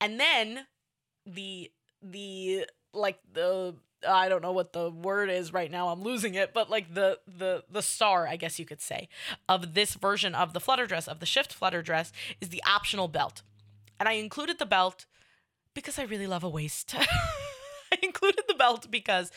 And 0.00 0.18
then 0.18 0.66
the 1.26 1.70
the 2.02 2.66
like 2.92 3.18
the 3.32 3.74
I 4.06 4.28
don't 4.28 4.42
know 4.42 4.52
what 4.52 4.72
the 4.72 4.90
word 4.90 5.30
is 5.30 5.52
right 5.52 5.70
now. 5.70 5.88
I'm 5.88 6.02
losing 6.02 6.34
it, 6.34 6.52
but 6.52 6.68
like 6.68 6.94
the 6.94 7.18
the 7.26 7.64
the 7.70 7.82
star, 7.82 8.26
I 8.26 8.36
guess 8.36 8.58
you 8.58 8.66
could 8.66 8.80
say, 8.80 9.08
of 9.48 9.74
this 9.74 9.94
version 9.94 10.34
of 10.34 10.52
the 10.52 10.60
flutter 10.60 10.86
dress 10.86 11.08
of 11.08 11.20
the 11.20 11.26
shift 11.26 11.52
flutter 11.52 11.82
dress 11.82 12.12
is 12.40 12.50
the 12.50 12.62
optional 12.66 13.08
belt. 13.08 13.42
And 13.98 14.08
I 14.08 14.12
included 14.12 14.58
the 14.58 14.66
belt 14.66 15.06
because 15.72 15.98
I 15.98 16.02
really 16.02 16.26
love 16.26 16.44
a 16.44 16.48
waist. 16.48 16.94
Included 18.14 18.44
the 18.48 18.54
belt 18.54 18.90
because 18.90 19.30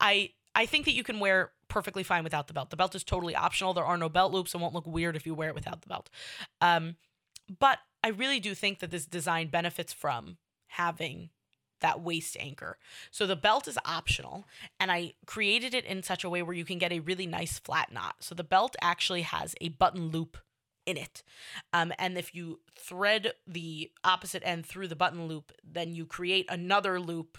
I 0.00 0.30
I 0.54 0.66
think 0.66 0.84
that 0.86 0.92
you 0.94 1.02
can 1.02 1.20
wear 1.20 1.52
perfectly 1.68 2.02
fine 2.02 2.24
without 2.24 2.46
the 2.46 2.54
belt. 2.54 2.70
The 2.70 2.76
belt 2.76 2.94
is 2.94 3.04
totally 3.04 3.34
optional. 3.34 3.72
There 3.72 3.84
are 3.84 3.96
no 3.96 4.08
belt 4.08 4.32
loops 4.32 4.52
and 4.54 4.62
won't 4.62 4.74
look 4.74 4.86
weird 4.86 5.16
if 5.16 5.26
you 5.26 5.34
wear 5.34 5.48
it 5.48 5.54
without 5.54 5.82
the 5.82 5.88
belt. 5.88 6.10
Um, 6.60 6.96
but 7.58 7.78
I 8.04 8.08
really 8.08 8.40
do 8.40 8.54
think 8.54 8.80
that 8.80 8.90
this 8.90 9.06
design 9.06 9.48
benefits 9.48 9.92
from 9.92 10.36
having 10.66 11.30
that 11.80 12.00
waist 12.00 12.36
anchor. 12.38 12.78
So 13.10 13.26
the 13.26 13.36
belt 13.36 13.66
is 13.68 13.78
optional, 13.84 14.46
and 14.78 14.90
I 14.92 15.14
created 15.26 15.74
it 15.74 15.84
in 15.84 16.02
such 16.02 16.24
a 16.24 16.30
way 16.30 16.42
where 16.42 16.54
you 16.54 16.64
can 16.64 16.78
get 16.78 16.92
a 16.92 17.00
really 17.00 17.26
nice 17.26 17.58
flat 17.58 17.92
knot. 17.92 18.16
So 18.20 18.34
the 18.34 18.44
belt 18.44 18.76
actually 18.80 19.22
has 19.22 19.54
a 19.60 19.70
button 19.70 20.08
loop 20.08 20.38
in 20.86 20.96
it. 20.96 21.22
Um, 21.72 21.92
and 21.98 22.18
if 22.18 22.34
you 22.34 22.60
thread 22.76 23.32
the 23.46 23.90
opposite 24.04 24.42
end 24.44 24.66
through 24.66 24.88
the 24.88 24.96
button 24.96 25.26
loop, 25.26 25.52
then 25.64 25.94
you 25.94 26.06
create 26.06 26.46
another 26.48 27.00
loop 27.00 27.38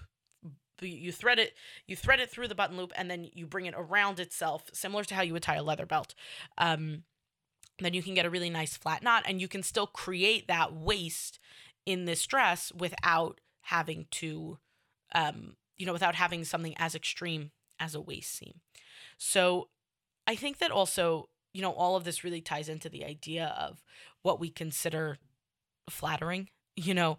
you 0.89 1.12
thread 1.12 1.39
it 1.39 1.54
you 1.88 1.96
thread 1.96 2.19
it 2.19 2.30
through 2.30 2.48
the 2.48 2.56
button 2.56 2.78
loop 2.78 2.91
and 2.96 3.10
then 3.10 3.30
you 3.34 3.46
bring 3.46 3.65
it 3.65 3.74
around 3.78 4.19
itself 4.19 4.69
similar 4.74 5.04
to 5.04 5.15
how 5.15 5.22
you 5.22 5.34
would 5.34 5.43
tie 5.43 5.56
a 5.56 5.63
leather 5.63 5.86
belt. 5.86 6.15
Um, 6.58 7.04
then 7.80 7.93
you 7.93 8.04
can 8.04 8.13
get 8.13 8.26
a 8.26 8.30
really 8.30 8.50
nice 8.50 8.78
flat 8.78 9.04
knot 9.04 9.24
and 9.26 9.41
you 9.41 9.48
can 9.48 9.63
still 9.63 9.88
create 9.88 10.48
that 10.48 10.74
waist 10.74 11.39
in 11.86 12.06
this 12.06 12.26
dress 12.26 12.72
without 12.78 13.41
having 13.62 14.06
to 14.12 14.60
um, 15.15 15.56
you 15.78 15.86
know 15.86 15.93
without 15.93 16.15
having 16.15 16.43
something 16.43 16.76
as 16.78 16.96
extreme 16.96 17.52
as 17.80 17.96
a 17.96 18.02
waist 18.02 18.36
seam. 18.36 18.62
So 19.17 19.69
i 20.26 20.36
think 20.36 20.60
that 20.60 20.72
also 20.72 21.28
you 21.54 21.62
know 21.62 21.72
all 21.72 21.98
of 21.98 22.06
this 22.06 22.24
really 22.24 22.39
ties 22.39 22.69
into 22.69 22.88
the 22.88 23.04
idea 23.04 23.54
of 23.60 23.84
what 24.22 24.39
we 24.39 24.50
consider 24.50 25.17
flattering 25.89 26.48
you 26.76 26.93
know. 26.93 27.17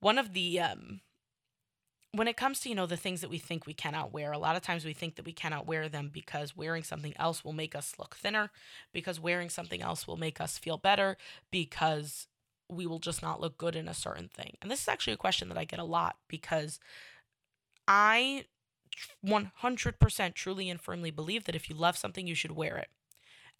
One 0.00 0.18
of 0.18 0.32
the 0.32 0.60
um 0.60 1.00
when 2.12 2.28
it 2.28 2.36
comes 2.36 2.60
to 2.60 2.68
you 2.68 2.74
know 2.74 2.86
the 2.86 2.96
things 2.96 3.20
that 3.20 3.30
we 3.30 3.38
think 3.38 3.66
we 3.66 3.74
cannot 3.74 4.12
wear 4.12 4.32
a 4.32 4.38
lot 4.38 4.56
of 4.56 4.62
times 4.62 4.84
we 4.84 4.94
think 4.94 5.16
that 5.16 5.26
we 5.26 5.32
cannot 5.32 5.66
wear 5.66 5.88
them 5.88 6.10
because 6.12 6.56
wearing 6.56 6.82
something 6.82 7.12
else 7.16 7.44
will 7.44 7.52
make 7.52 7.74
us 7.74 7.94
look 7.98 8.16
thinner 8.16 8.50
because 8.92 9.20
wearing 9.20 9.50
something 9.50 9.82
else 9.82 10.06
will 10.06 10.16
make 10.16 10.40
us 10.40 10.58
feel 10.58 10.78
better 10.78 11.16
because 11.50 12.26
we 12.70 12.86
will 12.86 12.98
just 12.98 13.22
not 13.22 13.40
look 13.40 13.56
good 13.56 13.74
in 13.74 13.88
a 13.88 13.94
certain 13.94 14.28
thing. 14.28 14.56
And 14.60 14.70
this 14.70 14.82
is 14.82 14.88
actually 14.88 15.14
a 15.14 15.18
question 15.18 15.48
that 15.48 15.58
I 15.58 15.64
get 15.64 15.78
a 15.78 15.84
lot 15.84 16.16
because 16.28 16.78
I 17.86 18.44
100% 19.26 20.34
truly 20.34 20.68
and 20.68 20.80
firmly 20.80 21.10
believe 21.10 21.44
that 21.44 21.54
if 21.54 21.70
you 21.70 21.76
love 21.76 21.96
something, 21.96 22.26
you 22.26 22.34
should 22.34 22.52
wear 22.52 22.76
it. 22.76 22.88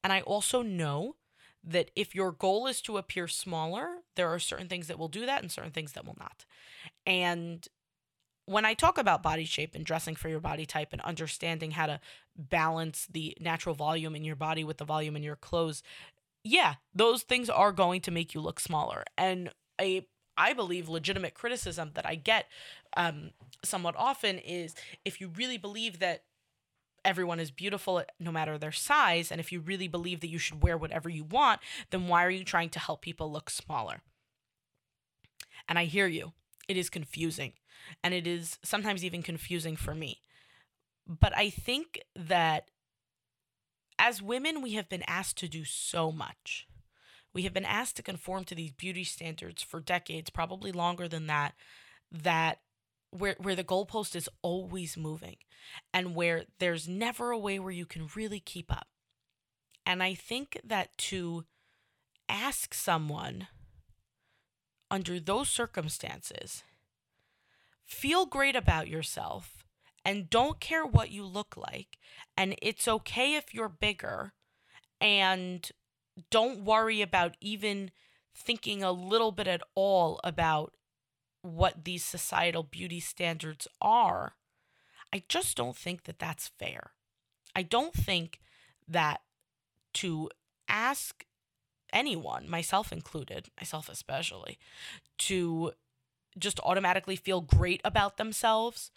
And 0.05 0.13
I 0.13 0.21
also 0.21 0.63
know 0.63 1.17
that 1.65 1.91
if 1.97 2.15
your 2.15 2.33
goal 2.33 2.67
is 2.67 2.81
to 2.83 2.99
appear 2.99 3.29
smaller, 3.29 3.99
there 4.15 4.29
are 4.29 4.39
certain 4.39 4.69
things 4.69 4.87
that 4.89 4.99
will 4.99 5.09
do 5.09 5.27
that 5.27 5.43
and 5.43 5.51
certain 5.51 5.73
things 5.73 5.93
that 5.93 6.05
will 6.05 6.17
not. 6.19 6.45
And 7.07 7.67
when 8.49 8.65
I 8.65 8.73
talk 8.73 8.97
about 8.97 9.23
body 9.23 9.45
shape 9.45 9.75
and 9.75 9.85
dressing 9.85 10.15
for 10.15 10.31
your 10.31 10.41
body 10.41 10.65
type 10.65 10.89
and 10.93 11.03
understanding 11.03 11.73
how 11.73 11.87
to 11.87 12.01
balance 12.35 13.07
the 13.11 13.37
natural 13.41 13.75
volume 13.75 14.17
in 14.17 14.25
your 14.25 14.37
body 14.37 14.65
with 14.65 14.79
the 14.79 14.87
volume 14.87 15.17
in 15.17 15.23
your 15.23 15.37
clothes, 15.37 15.83
yeah, 16.43 16.75
those 16.95 17.23
things 17.23 17.51
are 17.51 17.73
going 17.73 18.01
to 18.01 18.11
make 18.11 18.35
you 18.35 18.41
look 18.41 18.59
smaller. 18.59 19.05
And 19.19 19.51
a 19.81 20.07
I 20.39 20.53
believe 20.53 20.89
legitimate 20.89 21.35
criticism 21.35 21.91
that 21.95 22.07
I 22.07 22.15
get 22.15 22.47
um, 22.97 23.33
somewhat 23.65 23.97
often 23.99 24.39
is 24.39 24.75
if 25.05 25.21
you 25.21 25.29
really 25.37 25.59
believe 25.59 25.99
that 25.99 26.23
everyone 27.05 27.41
is 27.41 27.51
beautiful 27.51 28.05
no 28.21 28.31
matter 28.31 28.57
their 28.57 28.73
size, 28.73 29.33
and 29.33 29.41
if 29.41 29.51
you 29.51 29.61
really 29.61 29.89
believe 29.89 30.21
that 30.21 30.29
you 30.29 30.39
should 30.39 30.63
wear 30.63 30.79
whatever 30.79 31.09
you 31.09 31.25
want, 31.25 31.61
then 31.91 32.07
why 32.07 32.25
are 32.25 32.31
you 32.31 32.45
trying 32.45 32.71
to 32.71 32.79
help 32.79 33.03
people 33.03 33.31
look 33.31 33.51
smaller? 33.51 34.01
And 35.69 35.79
I 35.79 35.85
hear 35.85 36.07
you. 36.07 36.33
It 36.69 36.77
is 36.77 36.91
confusing. 36.91 37.55
And 38.05 38.15
it 38.15 38.27
is 38.27 38.59
sometimes 38.63 39.05
even 39.05 39.23
confusing 39.23 39.77
for 39.77 39.95
me. 39.95 40.21
But 41.07 41.37
I 41.37 41.49
think 41.51 42.03
that 42.15 42.71
as 43.99 44.23
women, 44.23 44.63
we 44.63 44.75
have 44.75 44.89
been 44.89 45.03
asked 45.07 45.39
to 45.39 45.49
do 45.49 45.65
so 45.65 46.13
much. 46.13 46.67
We 47.35 47.43
have 47.43 47.53
been 47.53 47.65
asked 47.65 47.97
to 47.97 48.03
conform 48.03 48.45
to 48.45 48.55
these 48.55 48.71
beauty 48.71 49.05
standards 49.05 49.63
for 49.63 49.81
decades, 49.81 50.31
probably 50.31 50.73
longer 50.73 51.09
than 51.09 51.27
that, 51.27 51.55
that 52.13 52.59
where 53.11 53.37
where 53.39 53.57
the 53.57 53.65
goalpost 53.65 54.15
is 54.15 54.29
always 54.43 54.97
moving 54.97 55.37
and 55.95 56.15
where 56.15 56.45
there's 56.59 56.87
never 56.87 57.31
a 57.31 57.39
way 57.39 57.59
where 57.59 57.73
you 57.73 57.87
can 57.87 58.09
really 58.15 58.41
keep 58.41 58.71
up. 58.71 58.89
And 59.87 60.03
I 60.03 60.15
think 60.15 60.61
that 60.65 60.97
to 60.99 61.45
ask 62.29 62.75
someone 62.75 63.49
under 64.91 65.21
those 65.21 65.49
circumstances, 65.49 66.63
feel 67.85 68.27
great 68.27 68.57
about 68.57 68.89
yourself 68.89 69.65
and 70.05 70.31
don't 70.31 70.61
care 70.61 70.87
what 70.87 71.11
you 71.11 71.25
look 71.25 71.57
like. 71.57 71.99
And 72.37 72.55
it's 72.63 72.89
okay 72.89 73.35
if 73.35 73.53
you're 73.53 73.69
bigger 73.69 74.33
and 75.01 75.71
don't 76.31 76.65
worry 76.65 77.03
about 77.03 77.37
even 77.41 77.91
thinking 78.35 78.83
a 78.83 78.93
little 78.93 79.33
bit 79.33 79.47
at 79.47 79.63
all 79.75 80.21
about 80.25 80.73
what 81.43 81.85
these 81.85 82.05
societal 82.05 82.63
beauty 82.63 83.01
standards 83.01 83.69
are. 83.81 84.35
I 85.13 85.23
just 85.29 85.57
don't 85.57 85.77
think 85.77 86.05
that 86.05 86.19
that's 86.19 86.49
fair. 86.59 86.93
I 87.55 87.63
don't 87.63 87.95
think 87.95 88.41
that 88.87 89.21
to 89.95 90.31
ask 90.69 91.25
anyone, 91.93 92.49
myself 92.49 92.93
included, 92.93 93.49
myself 93.61 93.89
especially, 93.89 94.59
to 95.19 95.73
just 96.39 96.61
automatically 96.61 97.17
feel 97.17 97.41
great 97.41 97.81
about 97.85 98.17
themselves, 98.17 98.91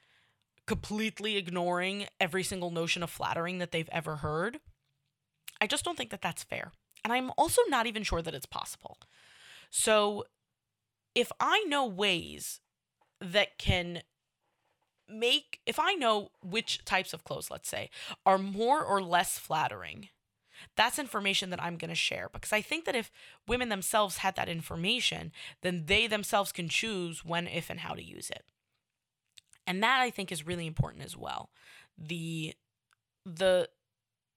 completely 0.67 1.37
ignoring 1.37 2.07
every 2.19 2.43
single 2.43 2.71
notion 2.71 3.03
of 3.03 3.09
flattering 3.09 3.57
that 3.57 3.71
they've 3.71 3.89
ever 3.91 4.17
heard. 4.17 4.59
I 5.59 5.67
just 5.67 5.83
don't 5.83 5.97
think 5.97 6.11
that 6.11 6.21
that's 6.21 6.43
fair. 6.43 6.71
And 7.03 7.11
I'm 7.11 7.31
also 7.37 7.61
not 7.67 7.87
even 7.87 8.03
sure 8.03 8.21
that 8.21 8.33
it's 8.33 8.45
possible. 8.45 8.97
So, 9.69 10.25
if 11.15 11.31
I 11.39 11.63
know 11.67 11.85
ways 11.85 12.61
that 13.19 13.57
can 13.57 14.01
make, 15.09 15.59
if 15.65 15.79
I 15.79 15.93
know 15.93 16.29
which 16.41 16.85
types 16.85 17.13
of 17.13 17.23
clothes, 17.23 17.51
let's 17.51 17.69
say, 17.69 17.89
are 18.25 18.37
more 18.37 18.83
or 18.83 19.01
less 19.01 19.37
flattering 19.37 20.09
that's 20.75 20.99
information 20.99 21.49
that 21.49 21.61
I'm 21.61 21.77
going 21.77 21.89
to 21.89 21.95
share 21.95 22.29
because 22.31 22.53
I 22.53 22.61
think 22.61 22.85
that 22.85 22.95
if 22.95 23.11
women 23.47 23.69
themselves 23.69 24.17
had 24.17 24.35
that 24.35 24.49
information, 24.49 25.31
then 25.61 25.83
they 25.87 26.07
themselves 26.07 26.51
can 26.51 26.69
choose 26.69 27.25
when, 27.25 27.47
if, 27.47 27.69
and 27.69 27.81
how 27.81 27.93
to 27.93 28.03
use 28.03 28.29
it. 28.29 28.43
And 29.67 29.81
that 29.83 30.01
I 30.01 30.09
think 30.09 30.31
is 30.31 30.45
really 30.45 30.67
important 30.67 31.05
as 31.05 31.15
well. 31.15 31.49
The 31.97 32.55
the 33.25 33.69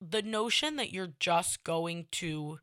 the 0.00 0.22
notion 0.22 0.76
that 0.76 0.92
you're 0.92 1.14
just 1.18 1.64
going 1.64 2.06
to 2.12 2.58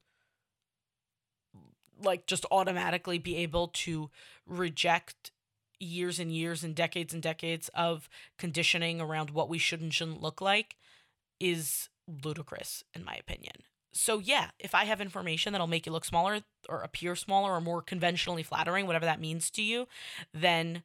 like 2.04 2.28
just 2.28 2.46
automatically 2.52 3.18
be 3.18 3.38
able 3.38 3.68
to 3.68 4.10
reject 4.46 5.32
years 5.80 6.20
and 6.20 6.32
years 6.32 6.64
and 6.64 6.76
decades 6.76 7.14
and 7.14 7.24
decades 7.24 7.70
of 7.74 8.08
conditioning 8.38 9.02
around 9.02 9.32
what 9.32 9.50
we 9.50 9.58
should 9.58 9.82
and 9.82 9.94
shouldn't 9.94 10.22
look 10.22 10.40
like 10.42 10.76
is 11.40 11.90
ludicrous, 12.08 12.84
in 12.94 13.04
my 13.04 13.16
opinion. 13.16 13.56
So, 13.94 14.20
yeah, 14.20 14.52
if 14.58 14.74
I 14.74 14.86
have 14.86 15.02
information 15.02 15.52
that'll 15.52 15.68
make 15.68 15.86
you 15.86 15.92
look 15.92 16.06
smaller 16.06 16.42
or 16.70 16.82
appear 16.82 17.16
smaller 17.16 17.52
or 17.52 17.62
more 17.62 17.82
conventionally 17.82 18.44
flattering, 18.44 18.88
whatever 18.88 19.06
that 19.06 19.20
means 19.20 19.50
to 19.52 19.62
you, 19.62 19.88
then 20.34 20.84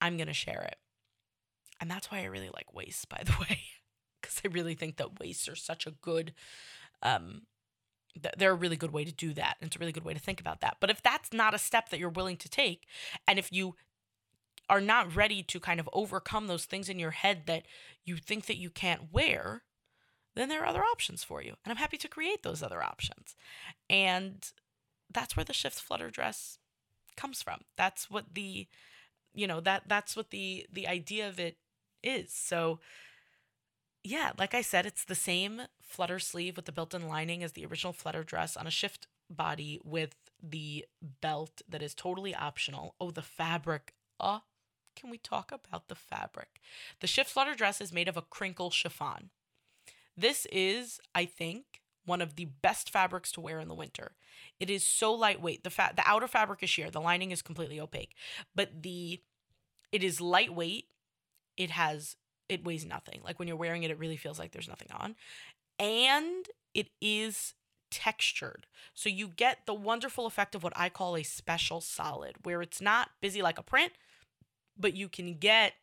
I'm 0.00 0.16
going 0.16 0.28
to 0.28 0.34
share 0.34 0.62
it. 0.62 0.76
And 1.80 1.90
that's 1.90 2.10
why 2.10 2.20
I 2.20 2.24
really 2.24 2.50
like 2.54 2.72
waists, 2.72 3.04
by 3.04 3.22
the 3.24 3.32
way, 3.40 3.60
because 4.20 4.40
I 4.44 4.48
really 4.48 4.74
think 4.74 4.96
that 4.96 5.18
waists 5.18 5.48
are 5.48 5.56
such 5.56 5.86
a 5.86 5.92
good, 6.02 6.32
um, 7.02 7.42
they're 8.36 8.52
a 8.52 8.54
really 8.54 8.76
good 8.76 8.92
way 8.92 9.04
to 9.04 9.12
do 9.12 9.32
that. 9.34 9.56
And 9.60 9.68
it's 9.68 9.76
a 9.76 9.80
really 9.80 9.92
good 9.92 10.04
way 10.04 10.14
to 10.14 10.20
think 10.20 10.40
about 10.40 10.60
that. 10.60 10.76
But 10.80 10.90
if 10.90 11.02
that's 11.02 11.32
not 11.32 11.54
a 11.54 11.58
step 11.58 11.88
that 11.88 11.98
you're 11.98 12.08
willing 12.08 12.36
to 12.38 12.48
take, 12.48 12.86
and 13.26 13.38
if 13.38 13.52
you 13.52 13.74
are 14.70 14.80
not 14.80 15.14
ready 15.16 15.42
to 15.42 15.58
kind 15.58 15.80
of 15.80 15.88
overcome 15.92 16.46
those 16.46 16.66
things 16.66 16.88
in 16.88 16.98
your 16.98 17.12
head 17.12 17.42
that 17.46 17.64
you 18.04 18.16
think 18.16 18.46
that 18.46 18.58
you 18.58 18.70
can't 18.70 19.12
wear, 19.12 19.62
then 20.38 20.48
there 20.48 20.62
are 20.62 20.66
other 20.66 20.82
options 20.82 21.24
for 21.24 21.42
you. 21.42 21.54
And 21.64 21.70
I'm 21.70 21.78
happy 21.78 21.96
to 21.98 22.08
create 22.08 22.42
those 22.42 22.62
other 22.62 22.82
options. 22.82 23.34
And 23.90 24.50
that's 25.12 25.36
where 25.36 25.44
the 25.44 25.52
shift 25.52 25.80
flutter 25.80 26.10
dress 26.10 26.58
comes 27.16 27.42
from. 27.42 27.62
That's 27.76 28.10
what 28.10 28.34
the 28.34 28.66
you 29.34 29.46
know, 29.46 29.60
that 29.60 29.84
that's 29.86 30.16
what 30.16 30.30
the 30.30 30.66
the 30.72 30.88
idea 30.88 31.28
of 31.28 31.38
it 31.38 31.58
is. 32.02 32.32
So 32.32 32.80
yeah, 34.04 34.32
like 34.38 34.54
I 34.54 34.62
said, 34.62 34.86
it's 34.86 35.04
the 35.04 35.14
same 35.14 35.62
flutter 35.82 36.18
sleeve 36.18 36.56
with 36.56 36.64
the 36.64 36.72
built-in 36.72 37.08
lining 37.08 37.42
as 37.42 37.52
the 37.52 37.66
original 37.66 37.92
flutter 37.92 38.22
dress 38.22 38.56
on 38.56 38.66
a 38.66 38.70
shift 38.70 39.06
body 39.28 39.80
with 39.84 40.14
the 40.42 40.86
belt 41.20 41.62
that 41.68 41.82
is 41.82 41.94
totally 41.94 42.34
optional. 42.34 42.94
Oh, 43.00 43.10
the 43.10 43.22
fabric. 43.22 43.94
Uh, 44.20 44.40
can 44.96 45.10
we 45.10 45.18
talk 45.18 45.52
about 45.52 45.88
the 45.88 45.94
fabric? 45.94 46.60
The 47.00 47.06
shift 47.06 47.30
flutter 47.30 47.54
dress 47.54 47.80
is 47.80 47.92
made 47.92 48.08
of 48.08 48.16
a 48.16 48.22
crinkle 48.22 48.70
chiffon. 48.70 49.30
This 50.18 50.46
is, 50.50 50.98
I 51.14 51.26
think, 51.26 51.64
one 52.04 52.20
of 52.20 52.34
the 52.34 52.46
best 52.46 52.90
fabrics 52.90 53.30
to 53.32 53.40
wear 53.40 53.60
in 53.60 53.68
the 53.68 53.74
winter. 53.74 54.16
It 54.58 54.68
is 54.68 54.82
so 54.82 55.14
lightweight. 55.14 55.62
The 55.62 55.70
fa- 55.70 55.92
the 55.94 56.02
outer 56.04 56.26
fabric 56.26 56.60
is 56.62 56.70
sheer, 56.70 56.90
the 56.90 57.00
lining 57.00 57.30
is 57.30 57.40
completely 57.40 57.78
opaque, 57.78 58.16
but 58.52 58.82
the 58.82 59.20
it 59.92 60.02
is 60.02 60.20
lightweight. 60.20 60.86
It 61.56 61.70
has 61.70 62.16
it 62.48 62.64
weighs 62.64 62.84
nothing. 62.84 63.20
Like 63.24 63.38
when 63.38 63.46
you're 63.46 63.56
wearing 63.56 63.84
it 63.84 63.92
it 63.92 63.98
really 63.98 64.16
feels 64.16 64.40
like 64.40 64.50
there's 64.50 64.68
nothing 64.68 64.88
on. 64.90 65.14
And 65.78 66.46
it 66.74 66.88
is 67.00 67.54
textured. 67.92 68.66
So 68.94 69.08
you 69.08 69.28
get 69.28 69.66
the 69.66 69.74
wonderful 69.74 70.26
effect 70.26 70.56
of 70.56 70.64
what 70.64 70.72
I 70.74 70.88
call 70.88 71.16
a 71.16 71.22
special 71.22 71.80
solid 71.80 72.36
where 72.42 72.60
it's 72.60 72.80
not 72.80 73.10
busy 73.20 73.40
like 73.40 73.58
a 73.58 73.62
print, 73.62 73.92
but 74.76 74.94
you 74.94 75.08
can 75.08 75.34
get 75.34 75.74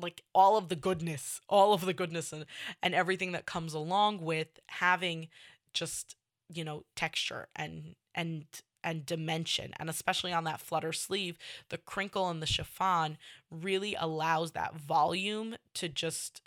like 0.00 0.22
all 0.34 0.56
of 0.56 0.68
the 0.68 0.76
goodness, 0.76 1.40
all 1.48 1.72
of 1.72 1.84
the 1.84 1.94
goodness 1.94 2.32
and, 2.32 2.46
and 2.82 2.94
everything 2.94 3.32
that 3.32 3.46
comes 3.46 3.74
along 3.74 4.20
with 4.22 4.60
having 4.68 5.28
just, 5.72 6.16
you 6.48 6.64
know, 6.64 6.84
texture 6.94 7.48
and 7.56 7.94
and 8.14 8.44
and 8.84 9.04
dimension. 9.04 9.72
And 9.78 9.90
especially 9.90 10.32
on 10.32 10.44
that 10.44 10.60
flutter 10.60 10.92
sleeve 10.92 11.36
the 11.68 11.78
crinkle 11.78 12.30
and 12.30 12.40
the 12.40 12.46
chiffon 12.46 13.18
really 13.50 13.96
allows 13.98 14.52
that 14.52 14.76
volume 14.76 15.56
to 15.74 15.88
just 15.88 16.42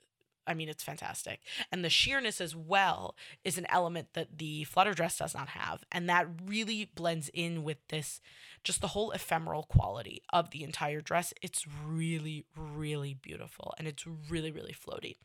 I 0.48 0.54
mean, 0.54 0.70
it's 0.70 0.84
fantastic. 0.84 1.40
And 1.72 1.86
the 1.86 1.90
sheerness 1.90 2.42
as 2.42 2.56
well 2.56 3.16
is 3.44 3.58
an 3.58 3.68
element 3.70 4.10
that 4.14 4.40
the 4.40 4.64
flutter 4.64 4.94
dress 4.94 5.18
does 5.20 5.36
not 5.36 5.50
have. 5.50 5.84
And 5.92 6.10
that 6.10 6.28
really 6.46 6.90
blends 6.96 7.30
in 7.30 7.64
with 7.64 7.78
this, 7.90 8.22
just 8.64 8.82
the 8.82 8.88
whole 8.88 9.12
ephemeral 9.12 9.64
quality 9.64 10.22
of 10.34 10.50
the 10.50 10.64
entire 10.64 11.02
dress. 11.02 11.34
It's 11.42 11.66
really, 11.86 12.46
really 12.56 13.14
beautiful. 13.14 13.74
And 13.78 13.88
it's 13.88 14.06
really, 14.08 14.52
really 14.52 14.74
floaty. 14.74 15.18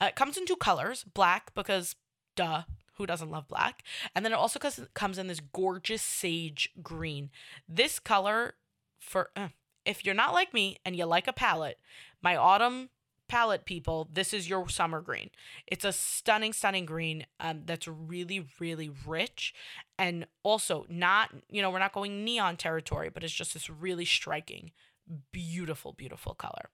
Uh, 0.00 0.06
it 0.06 0.16
comes 0.16 0.36
in 0.36 0.46
two 0.46 0.56
colors 0.56 1.04
black, 1.04 1.54
because 1.54 1.94
duh, 2.34 2.62
who 2.96 3.06
doesn't 3.06 3.30
love 3.30 3.48
black? 3.48 3.82
And 4.14 4.24
then 4.24 4.32
it 4.32 4.36
also 4.36 4.58
comes 4.94 5.18
in 5.18 5.26
this 5.26 5.40
gorgeous 5.40 6.02
sage 6.02 6.70
green. 6.82 7.30
This 7.68 7.98
color, 7.98 8.54
for 8.98 9.30
uh, 9.36 9.48
if 9.84 10.04
you're 10.04 10.14
not 10.14 10.34
like 10.34 10.54
me 10.54 10.78
and 10.84 10.96
you 10.96 11.04
like 11.04 11.28
a 11.28 11.32
palette, 11.32 11.78
my 12.22 12.36
autumn 12.36 12.90
palette 13.28 13.64
people, 13.64 14.08
this 14.12 14.32
is 14.32 14.48
your 14.48 14.68
summer 14.68 15.00
green. 15.00 15.30
It's 15.66 15.84
a 15.84 15.92
stunning, 15.92 16.52
stunning 16.52 16.86
green 16.86 17.26
um, 17.40 17.62
that's 17.64 17.88
really, 17.88 18.46
really 18.58 18.90
rich. 19.06 19.54
And 19.98 20.26
also, 20.42 20.86
not, 20.88 21.30
you 21.50 21.62
know, 21.62 21.70
we're 21.70 21.78
not 21.78 21.92
going 21.92 22.24
neon 22.24 22.56
territory, 22.56 23.10
but 23.12 23.24
it's 23.24 23.32
just 23.32 23.54
this 23.54 23.68
really 23.70 24.04
striking, 24.04 24.72
beautiful, 25.32 25.92
beautiful 25.92 26.34
color. 26.34 26.70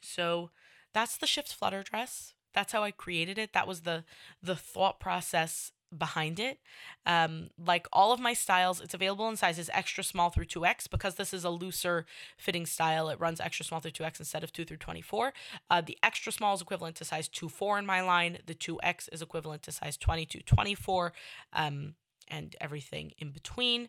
So 0.00 0.50
that's 0.92 1.16
the 1.16 1.26
shift 1.26 1.52
flutter 1.52 1.82
dress. 1.82 2.34
That's 2.54 2.72
how 2.72 2.82
I 2.82 2.90
created 2.90 3.38
it. 3.38 3.52
That 3.52 3.66
was 3.66 3.80
the 3.80 4.04
the 4.42 4.56
thought 4.56 5.00
process 5.00 5.72
behind 5.96 6.40
it. 6.40 6.58
Um, 7.06 7.50
like 7.58 7.86
all 7.92 8.12
of 8.12 8.20
my 8.20 8.34
styles, 8.34 8.80
it's 8.80 8.94
available 8.94 9.28
in 9.28 9.36
sizes 9.36 9.70
extra 9.72 10.04
small 10.04 10.30
through 10.30 10.46
2X 10.46 10.90
because 10.90 11.16
this 11.16 11.34
is 11.34 11.44
a 11.44 11.50
looser 11.50 12.06
fitting 12.36 12.66
style. 12.66 13.08
It 13.08 13.20
runs 13.20 13.40
extra 13.40 13.64
small 13.64 13.80
through 13.80 13.92
2X 13.92 14.20
instead 14.20 14.44
of 14.44 14.52
2 14.52 14.64
through 14.64 14.78
24. 14.78 15.32
Uh, 15.70 15.80
the 15.80 15.98
extra 16.02 16.32
small 16.32 16.54
is 16.54 16.62
equivalent 16.62 16.96
to 16.96 17.04
size 17.04 17.28
2 17.28 17.48
4 17.48 17.78
in 17.78 17.86
my 17.86 18.00
line. 18.00 18.38
The 18.46 18.54
2X 18.54 19.08
is 19.12 19.22
equivalent 19.22 19.62
to 19.64 19.72
size 19.72 19.96
22 19.96 20.40
24. 20.40 21.12
Um, 21.52 21.94
and 22.28 22.56
everything 22.60 23.12
in 23.18 23.30
between. 23.30 23.88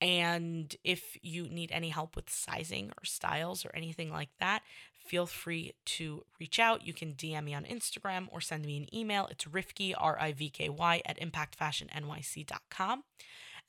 And 0.00 0.74
if 0.82 1.16
you 1.20 1.48
need 1.48 1.70
any 1.70 1.90
help 1.90 2.16
with 2.16 2.30
sizing 2.30 2.86
or 2.90 3.04
styles 3.04 3.64
or 3.66 3.70
anything 3.74 4.10
like 4.10 4.30
that, 4.40 4.62
feel 5.04 5.26
free 5.26 5.72
to 5.84 6.24
reach 6.40 6.58
out. 6.58 6.86
You 6.86 6.92
can 6.92 7.14
DM 7.14 7.44
me 7.44 7.54
on 7.54 7.64
Instagram 7.64 8.26
or 8.30 8.40
send 8.40 8.64
me 8.64 8.76
an 8.76 8.94
email. 8.94 9.28
It's 9.30 9.44
Rivky, 9.44 9.94
R 9.96 10.16
I 10.20 10.32
V 10.32 10.50
K 10.50 10.68
Y, 10.68 11.02
at 11.04 11.18
impactfashionnyc.com. 11.20 13.04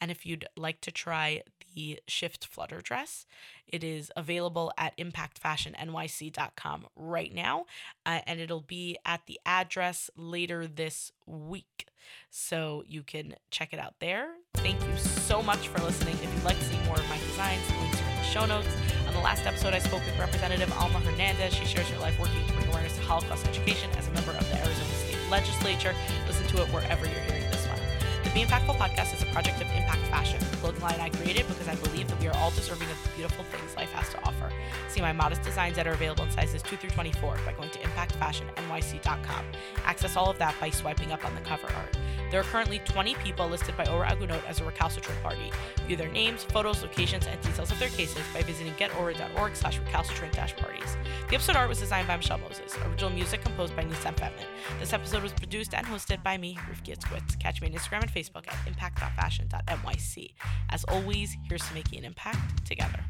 And 0.01 0.11
if 0.11 0.25
you'd 0.25 0.45
like 0.57 0.81
to 0.81 0.91
try 0.91 1.43
the 1.75 1.99
Shift 2.07 2.45
Flutter 2.45 2.81
dress, 2.81 3.25
it 3.67 3.83
is 3.83 4.11
available 4.15 4.71
at 4.77 4.97
impactfashionnyc.com 4.97 6.87
right 6.95 7.33
now. 7.33 7.65
Uh, 8.05 8.19
and 8.27 8.39
it'll 8.39 8.61
be 8.61 8.97
at 9.05 9.21
the 9.27 9.39
address 9.45 10.09
later 10.15 10.67
this 10.67 11.11
week. 11.25 11.87
So 12.29 12.83
you 12.85 13.03
can 13.03 13.35
check 13.49 13.71
it 13.71 13.79
out 13.79 13.95
there. 13.99 14.31
Thank 14.55 14.81
you 14.85 14.97
so 14.97 15.41
much 15.41 15.69
for 15.69 15.81
listening. 15.83 16.15
If 16.15 16.33
you'd 16.33 16.43
like 16.43 16.59
to 16.59 16.65
see 16.65 16.79
more 16.85 16.97
of 16.97 17.07
my 17.07 17.17
designs, 17.17 17.61
links 17.79 18.01
are 18.01 18.09
in 18.09 18.15
the 18.17 18.23
show 18.23 18.45
notes. 18.45 18.82
On 19.13 19.19
the 19.19 19.25
last 19.25 19.45
episode, 19.45 19.75
I 19.75 19.79
spoke 19.79 20.03
with 20.07 20.17
Representative 20.17 20.73
Alma 20.73 20.99
Hernandez. 21.01 21.53
She 21.53 21.65
shares 21.65 21.87
her 21.89 21.99
life 21.99 22.17
working 22.19 22.43
to 22.47 22.53
bring 22.53 22.67
awareness 22.69 22.95
to 22.95 23.01
Holocaust 23.03 23.47
education 23.47 23.91
as 23.95 24.07
a 24.07 24.11
member 24.11 24.31
of 24.31 24.49
the 24.49 24.57
Arizona 24.57 24.89
State 24.89 25.19
Legislature. 25.29 25.93
Listen 26.25 26.47
to 26.47 26.63
it 26.63 26.67
wherever 26.69 27.05
you're 27.05 27.21
hearing 27.29 27.43
this 27.51 27.67
one. 27.67 27.79
The 28.23 28.31
Be 28.31 28.41
Impactful 28.41 28.75
podcast 28.75 29.13
is 29.13 29.21
a 29.21 29.27
project 29.27 29.61
of 29.61 29.67
Impact 29.67 30.01
Fashion, 30.07 30.39
the 30.49 30.57
clothing 30.57 30.81
line 30.81 30.99
I 30.99 31.09
created 31.09 31.47
because 31.47 31.67
I 31.67 31.75
believe 31.75 32.07
that 32.07 32.19
we 32.19 32.27
are 32.27 32.35
all 32.37 32.49
deserving 32.49 32.89
of 32.89 32.97
the 33.03 33.09
beautiful 33.09 33.43
things 33.45 33.75
life 33.75 33.91
has 33.91 34.09
to 34.13 34.17
offer. 34.25 34.51
See 34.89 34.99
my 35.01 35.13
modest 35.13 35.43
designs 35.43 35.75
that 35.75 35.85
are 35.85 35.93
available 35.93 36.23
in 36.23 36.31
sizes 36.31 36.63
2 36.63 36.77
through 36.77 36.89
24 36.89 37.37
by 37.45 37.53
going 37.53 37.69
to 37.69 37.79
impactfashionnyc.com. 37.79 39.45
Access 39.85 40.17
all 40.17 40.31
of 40.31 40.39
that 40.39 40.55
by 40.59 40.71
swiping 40.71 41.11
up 41.11 41.23
on 41.23 41.35
the 41.35 41.41
cover 41.41 41.67
art. 41.67 41.95
There 42.33 42.41
are 42.41 42.45
currently 42.45 42.79
20 42.79 43.13
people 43.13 43.47
listed 43.47 43.77
by 43.77 43.85
Ora 43.85 44.09
Agunot 44.09 44.43
as 44.47 44.59
a 44.59 44.63
recalcitrant 44.65 45.21
party. 45.21 45.51
View 45.85 45.95
their 45.95 46.09
names, 46.09 46.43
photos, 46.43 46.81
locations, 46.81 47.27
and 47.27 47.39
details 47.41 47.69
of 47.69 47.77
their 47.77 47.89
cases 47.89 48.23
by 48.33 48.41
visiting 48.41 48.73
getora.org 48.73 49.55
slash 49.55 49.77
recalcitrant-parties. 49.77 50.97
The 51.29 51.35
episode 51.35 51.55
art 51.55 51.69
was 51.69 51.77
designed 51.77 52.07
by 52.07 52.17
Michelle 52.17 52.39
Moses. 52.39 52.75
Original 52.87 53.11
music 53.11 53.43
composed 53.43 53.75
by 53.75 53.83
Nissan 53.83 54.17
Fetman. 54.17 54.47
This 54.79 54.93
episode 54.93 55.21
was 55.21 55.31
produced 55.31 55.75
and 55.75 55.85
hosted 55.85 56.23
by 56.23 56.39
me, 56.39 56.57
Rivky 56.71 56.97
Itzkowitz. 56.97 57.37
Catch 57.39 57.61
me 57.61 57.67
on 57.67 57.73
Instagram 57.75 58.01
and 58.01 58.11
Facebook 58.11 58.47
at 58.47 58.57
impact.fashion.nyc. 58.65 60.33
As 60.71 60.83
always, 60.85 61.37
here's 61.47 61.61
to 61.67 61.73
making 61.75 61.99
an 61.99 62.05
impact 62.05 62.65
together. 62.65 63.03